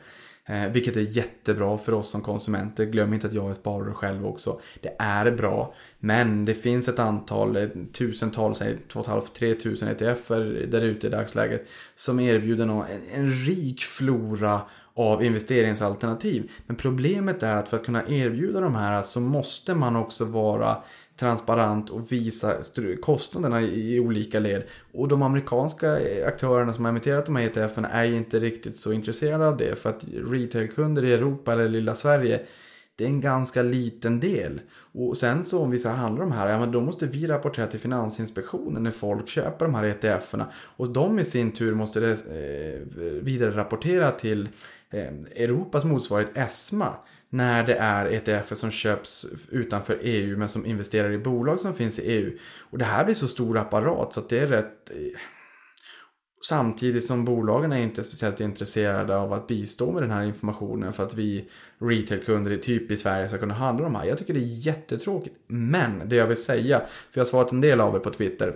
[0.49, 2.85] Eh, vilket är jättebra för oss som konsumenter.
[2.85, 4.61] Glöm inte att jag är sparare själv också.
[4.81, 5.75] Det är bra.
[5.99, 11.69] Men det finns ett antal, eh, tusentals, 2,5-3 tusen ETFer där ute i dagsläget.
[11.95, 12.83] Som erbjuder en,
[13.15, 14.61] en rik flora
[14.95, 16.51] av investeringsalternativ.
[16.67, 20.77] Men problemet är att för att kunna erbjuda de här så måste man också vara
[21.17, 22.55] transparent och visa
[23.01, 24.63] kostnaderna i olika led.
[24.93, 28.93] Och de amerikanska aktörerna som har emitterat de här ETFen är ju inte riktigt så
[28.93, 29.79] intresserade av det.
[29.79, 32.41] För att retailkunder i Europa eller lilla Sverige
[32.97, 34.61] det är en ganska liten del.
[34.93, 37.67] Och sen så om vi ska handla de här, ja men då måste vi rapportera
[37.67, 40.47] till Finansinspektionen när folk köper de här ETFerna.
[40.77, 44.49] Och de i sin tur måste eh, vidare rapportera till
[44.91, 46.97] eh, Europas motsvarighet ESMA
[47.37, 51.99] när det är ETF som köps utanför EU men som investerar i bolag som finns
[51.99, 52.39] i EU.
[52.71, 54.91] Och det här blir så stor apparat så att det är rätt...
[54.91, 55.21] Eh,
[56.49, 61.05] samtidigt som bolagen är inte speciellt intresserade av att bistå med den här informationen för
[61.05, 64.05] att vi retailkunder typ i Sverige ska kunna handla de här.
[64.05, 65.37] Jag tycker det är jättetråkigt.
[65.47, 68.55] Men det jag vill säga, för jag har svarat en del av er på Twitter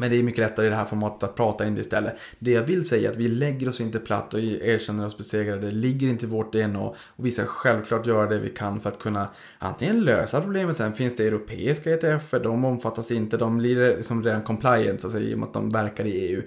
[0.00, 2.14] men det är mycket lättare i det här formatet att prata in det istället.
[2.38, 5.66] Det jag vill säga är att vi lägger oss inte platt och erkänner oss besegrade.
[5.66, 8.90] Det ligger inte i vårt DNA och vi ska självklart göra det vi kan för
[8.90, 9.28] att kunna
[9.58, 10.76] antingen lösa problemet.
[10.76, 15.34] Sen finns det europeiska ETF, de omfattas inte, de blir liksom redan compliant alltså, i
[15.34, 16.42] och med att de verkar i EU.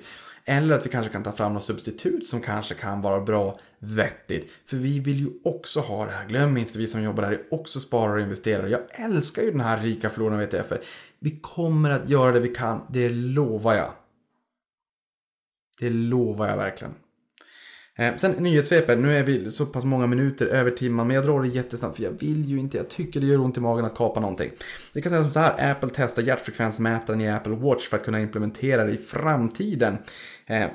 [0.46, 4.52] Eller att vi kanske kan ta fram något substitut som kanske kan vara bra, vettigt.
[4.66, 6.28] För vi vill ju också ha det här.
[6.28, 8.70] Glöm inte att vi som jobbar här är också sparare och investerare.
[8.70, 10.82] Jag älskar ju den här rika floran av ETFer.
[11.24, 13.92] Vi kommer att göra det vi kan, det lovar jag.
[15.80, 16.94] Det lovar jag verkligen.
[17.96, 21.42] Eh, sen nyhetssvepet, nu är vi så pass många minuter över timman, men jag drar
[21.42, 23.96] det jättesnabbt för jag vill ju inte, jag tycker det gör ont i magen att
[23.96, 24.52] kapa någonting.
[24.94, 28.22] Vi kan säga som så här, Apple testar hjärtfrekvensmätaren i Apple Watch för att kunna
[28.22, 29.98] implementera det i framtiden.
[30.46, 30.70] Eh, eh,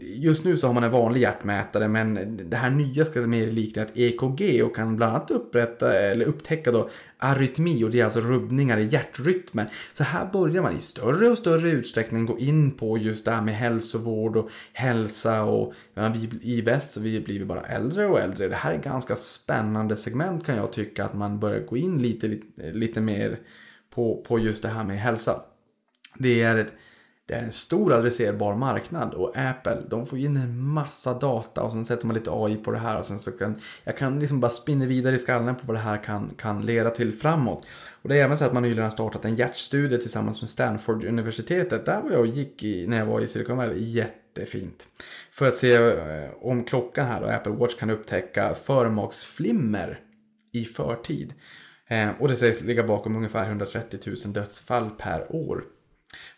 [0.00, 3.82] just nu så har man en vanlig hjärtmätare men det här nya ska mer likna
[3.82, 6.88] ett EKG och kan bland annat upprätta, eller upptäcka då
[7.18, 9.66] arytmi och det är alltså rubbningar i hjärtrytmen.
[9.92, 13.42] Så här börjar man i större och större utsträckning gå in på just det här
[13.42, 18.48] med hälsovård och hälsa och vi i väst så vi blir bara äldre och äldre.
[18.48, 21.98] Det här är ett ganska spännande segment kan jag tycka att man börjar gå in
[21.98, 23.38] lite, lite, lite mer
[23.90, 25.42] på, på just det här med hälsa.
[26.18, 26.72] Det är ett
[27.26, 31.72] det är en stor adresserbar marknad och Apple de får in en massa data och
[31.72, 34.40] sen sätter man lite AI på det här och sen så kan jag kan liksom
[34.40, 37.66] bara spinna vidare i skallen på vad det här kan, kan leda till framåt.
[38.02, 41.84] Och det är även så att man nyligen har startat en hjärtstudie tillsammans med Stanford-universitetet.
[41.86, 43.84] Där var jag och gick i, när jag var i Silicon Valley.
[43.84, 44.88] Jättefint.
[45.30, 50.00] För att se eh, om klockan här och Apple Watch kan upptäcka förmaksflimmer
[50.52, 51.34] i förtid.
[51.88, 55.64] Eh, och det sägs ligga bakom ungefär 130 000 dödsfall per år.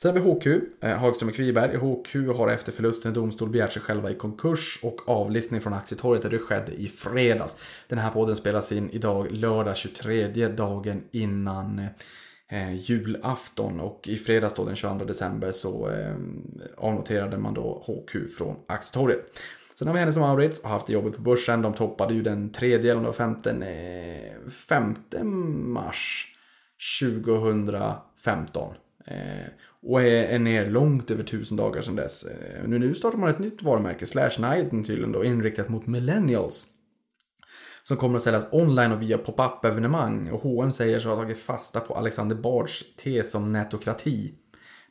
[0.02, 0.46] Sen har vi HQ,
[0.80, 1.76] eh, Hagström och Kviberg.
[1.76, 6.22] HQ har efter förlusten i domstol begärt sig själva i konkurs och avlistning från aktietorget
[6.22, 7.56] där det skedde i fredags.
[7.88, 11.78] Den här podden spelas in idag lördag 23 dagen innan
[12.48, 16.14] eh, julafton och i fredags då den 22 december så eh,
[16.76, 19.38] avnoterade man då HQ från aktietorget.
[19.78, 21.62] Sen har vi Hennes som Mauritz, har haft det jobbet på börsen.
[21.62, 26.34] De toppade ju den tredje eller femte, eh, femte mars
[27.00, 28.74] 2015.
[29.10, 29.46] Eh,
[29.82, 32.24] och är, är ner långt över tusen dagar sedan dess.
[32.24, 36.66] Eh, nu, nu startar man ett nytt varumärke, Slash Nighten tydligen då, inriktat mot millennials.
[37.82, 40.30] Som kommer att säljas online och via pop-up evenemang.
[40.30, 44.34] Och H&M säger sig ha tagit fasta på Alexander Bards tes om netokrati.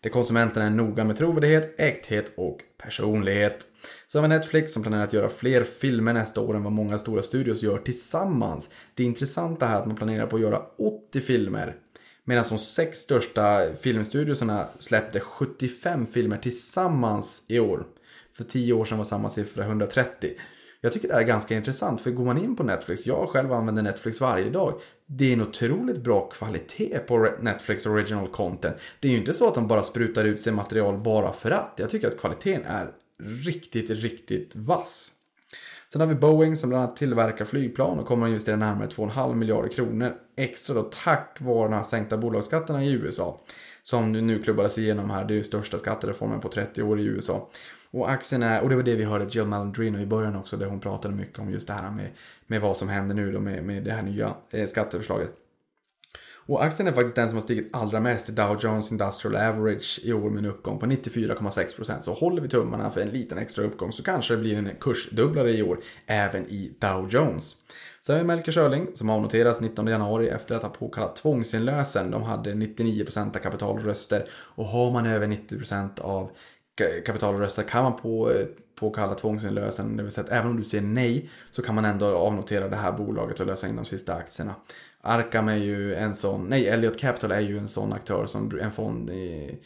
[0.02, 3.68] Där konsumenterna är noga med trovärdighet, äkthet och personlighet.
[4.07, 6.98] Så har vi Netflix som planerar att göra fler filmer nästa år än vad många
[6.98, 8.69] stora studios gör tillsammans.
[8.95, 11.76] Det intressanta här är att man planerar på att göra 80 filmer.
[12.30, 17.88] Medan de sex största filmstudiosarna släppte 75 filmer tillsammans i år.
[18.32, 20.30] För 10 år sedan var samma siffra 130.
[20.82, 23.84] Jag tycker det är ganska intressant för går man in på Netflix, jag själv använder
[23.84, 24.82] Netflix varje dag.
[25.06, 28.76] Det är en otroligt bra kvalitet på Netflix original content.
[28.99, 31.74] Det är ju inte så att de bara sprutar ut sig material bara för att.
[31.78, 32.91] Jag tycker att kvaliteten är
[33.45, 35.16] riktigt, riktigt vass.
[35.93, 39.35] Sen har vi Boeing som bland annat tillverkar flygplan och kommer att investera närmare 2,5
[39.35, 43.39] miljarder kronor extra då tack vare de här sänkta bolagsskatterna i USA.
[43.84, 47.49] Som nu klubbades igenom här, det är ju största skattereformen på 30 år i USA.
[47.91, 50.65] Och aktien är, och det var det vi hörde Jill Malandrino i början också, där
[50.65, 52.09] hon pratade mycket om just det här med,
[52.47, 55.30] med vad som händer nu då med, med det här nya eh, skatteförslaget.
[56.48, 59.99] Och aktien är faktiskt den som har stigit allra mest i Dow Jones Industrial Average
[60.03, 61.99] i år med en uppgång på 94,6%.
[61.99, 65.52] Så håller vi tummarna för en liten extra uppgång så kanske det blir en kursdubblare
[65.52, 67.56] i år även i Dow Jones.
[68.02, 72.11] Sen har vi Melker Schörling som avnoteras 19 januari efter att ha påkallat tvångsinlösen.
[72.11, 76.30] De hade 99% av kapitalröster och har man över 90% av
[77.06, 78.45] kapitalröster kan man på, eh,
[78.76, 79.98] påkalla tvångsinlösen.
[79.98, 82.76] Det vill säga att även om du säger nej så kan man ändå avnotera det
[82.76, 84.56] här bolaget och lösa in de sista aktierna.
[85.08, 88.72] Arkham är ju en sån, nej Elliot Capital är ju en sån aktör som en
[88.72, 89.60] fond i,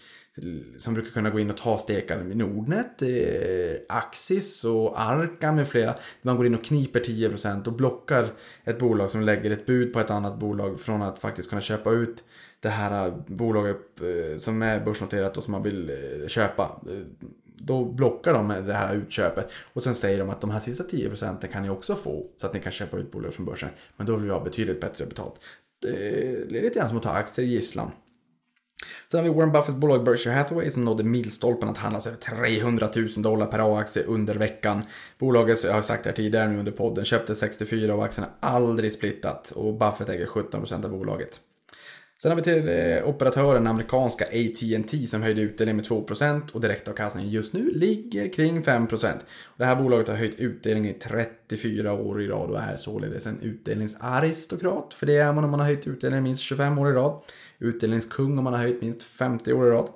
[0.78, 5.68] som brukar kunna gå in och ta stekar med Nordnet, eh, Axis och Arka med
[5.68, 5.96] flera.
[6.22, 8.28] Man går in och kniper 10% och blockar
[8.64, 11.92] ett bolag som lägger ett bud på ett annat bolag från att faktiskt kunna köpa
[11.92, 12.24] ut
[12.60, 17.28] det här eh, bolaget eh, som är börsnoterat och som man vill eh, köpa eh,
[17.66, 21.08] då blockar de det här utköpet och sen säger de att de här sista 10
[21.08, 23.70] procenten kan ni också få så att ni kan köpa ut bolag från börsen.
[23.98, 25.34] Men då vill vi ha betydligt bättre betalt.
[25.82, 27.92] Det är lite grann som att ta aktier i gisslan.
[29.12, 32.90] Sen har vi Warren Buffetts bolag Berkshire Hathaway som nådde milstolpen att handlas över 300
[32.96, 34.82] 000 dollar per A-aktie under veckan.
[35.20, 38.92] Bolaget, jag har sagt det här tidigare nu under podden, köpte 64 av aktierna, aldrig
[38.92, 41.42] splittat och Buffett äger 17% av bolaget.
[42.22, 47.32] Sen har vi till eh, operatören amerikanska AT&T som höjde utdelningen med 2% och direktavkastningen
[47.32, 49.14] just nu ligger kring 5%.
[49.58, 53.42] Det här bolaget har höjt utdelningen i 34 år i rad och är således en
[53.42, 54.94] utdelningsaristokrat.
[54.94, 57.22] För det är man om man har höjt utdelningen minst 25 år i rad.
[57.60, 59.90] Utdelningskung om man har höjt minst 50 år i rad.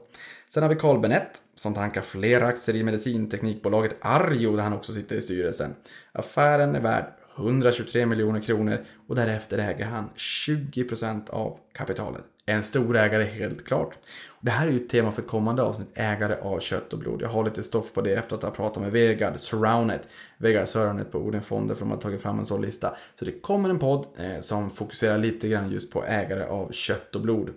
[0.49, 4.93] Sen har vi Carl Benett som tankar fler aktier i medicinteknikbolaget Arjo där han också
[4.93, 5.75] sitter i styrelsen.
[6.11, 7.05] Affären är värd
[7.37, 12.23] 123 miljoner kronor och därefter äger han 20% av kapitalet.
[12.45, 13.97] En stor ägare helt klart.
[14.41, 17.21] Det här är ju ett tema för kommande avsnitt, ägare av kött och blod.
[17.21, 19.99] Jag har lite stoff på det efter att ha pratat med Vegard Surrounded.
[20.37, 22.95] Vegard Surrounded på Orden Fonder för de har tagit fram en sån lista.
[23.19, 27.15] Så det kommer en podd eh, som fokuserar lite grann just på ägare av kött
[27.15, 27.49] och blod.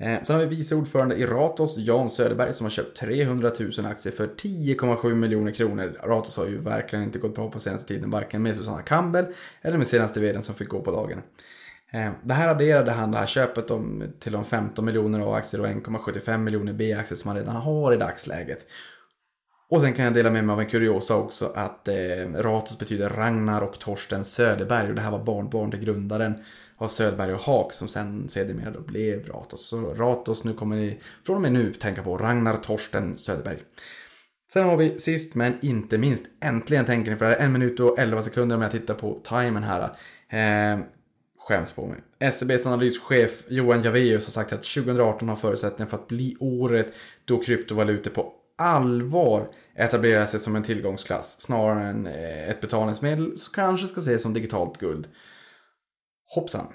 [0.00, 3.86] Eh, sen har vi vice ordförande i Ratos, Jan Söderberg, som har köpt 300 000
[3.86, 5.98] aktier för 10,7 miljoner kronor.
[6.02, 9.26] Ratos har ju verkligen inte gått bra på senaste tiden, varken med Susanna Campbell
[9.62, 11.22] eller med senaste vdn som fick gå på dagen.
[11.92, 15.66] Eh, det här adderade han det här köpet om, till de 15 miljoner A-aktier och
[15.66, 18.66] 1,75 miljoner B-aktier som han redan har i dagsläget.
[19.70, 21.94] Och sen kan jag dela med mig av en kuriosa också att eh,
[22.34, 26.34] Ratos betyder Ragnar och Torsten Söderberg och det här var barnbarn till grundaren
[26.78, 29.66] av Söderberg och Haak som sen sedermera då blev Ratos.
[29.66, 33.58] Så Ratos, nu kommer ni från och med nu tänka på Ragnar Torsten Söderberg.
[34.52, 37.52] Sen har vi sist men inte minst, äntligen tänker ni för det här är en
[37.52, 39.82] minut och 11 sekunder om jag tittar på timern här.
[40.28, 40.80] Eh,
[41.38, 41.98] skäms på mig.
[42.18, 46.92] SCBs analyschef Johan Javeus har sagt att 2018 har förutsättningar för att bli året
[47.24, 53.52] då kryptovalutor på allvar etablerar sig som en tillgångsklass snarare än eh, ett betalningsmedel som
[53.54, 55.08] kanske ska ses som digitalt guld.
[56.28, 56.66] Hoppsan.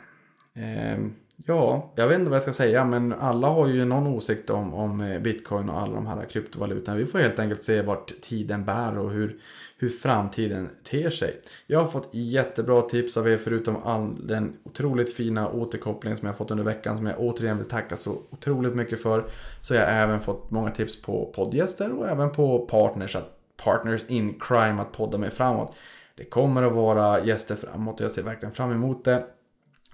[0.56, 1.00] Eh,
[1.46, 4.74] ja, jag vet inte vad jag ska säga men alla har ju någon åsikt om,
[4.74, 6.98] om eh, bitcoin och alla de här kryptovalutorna.
[6.98, 9.40] Vi får helt enkelt se vart tiden bär och hur,
[9.78, 11.42] hur framtiden ter sig.
[11.68, 16.38] Jag har fått jättebra tips av er förutom all den otroligt fina återkoppling som jag
[16.38, 19.26] fått under veckan som jag återigen vill tacka så otroligt mycket för.
[19.62, 24.02] Så jag har även fått många tips på poddgäster och även på partners, att partners
[24.08, 25.76] in crime att podda mig framåt.
[26.16, 29.26] Det kommer att vara gäster framåt och jag ser verkligen fram emot det.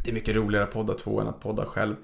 [0.03, 1.95] Det är mycket roligare att podda två än att podda själv.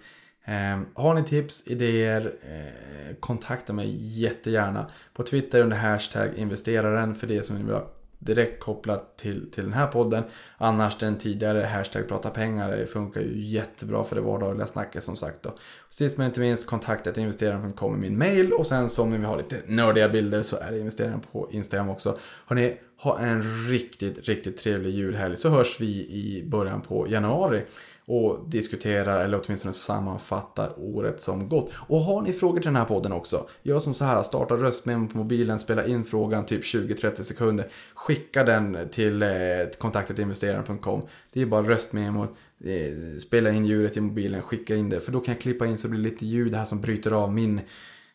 [0.45, 7.27] Eh, har ni tips, idéer, eh, kontakta mig jättegärna på Twitter under hashtag investeraren för
[7.27, 7.94] det som ni vill ha
[8.25, 10.23] direkt kopplat till, till den här podden.
[10.57, 15.15] Annars den tidigare hashtag prata pengar det funkar ju jättebra för det vardagliga snacket som
[15.15, 15.43] sagt.
[15.43, 15.55] Då.
[15.89, 19.61] Sist men inte minst kontaktet investeraren.com i min mail och sen som vi har lite
[19.67, 22.17] nördiga bilder så är det investeraren på Instagram också.
[22.45, 27.63] Hörrni, ha en riktigt, riktigt trevlig julhelg så hörs vi i början på januari
[28.07, 31.71] och diskuterar eller åtminstone sammanfattar året som gått.
[31.87, 35.07] Och har ni frågor till den här podden också, gör som så här, starta röstmemo
[35.07, 39.29] på mobilen, spela in frågan typ 20-30 sekunder, skicka den till eh,
[39.77, 41.01] kontaktetinvesteraren.com.
[41.33, 42.23] Det är bara röstmemo,
[42.63, 45.77] eh, spela in ljudet i mobilen, skicka in det, för då kan jag klippa in
[45.77, 47.61] så det blir lite ljud här som bryter av min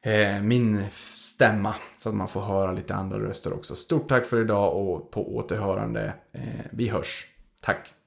[0.02, 3.74] eh, min stämma så att man får höra lite andra röster också.
[3.74, 6.14] Stort tack för idag och på återhörande.
[6.32, 7.26] Eh, vi hörs.
[7.62, 7.99] Tack!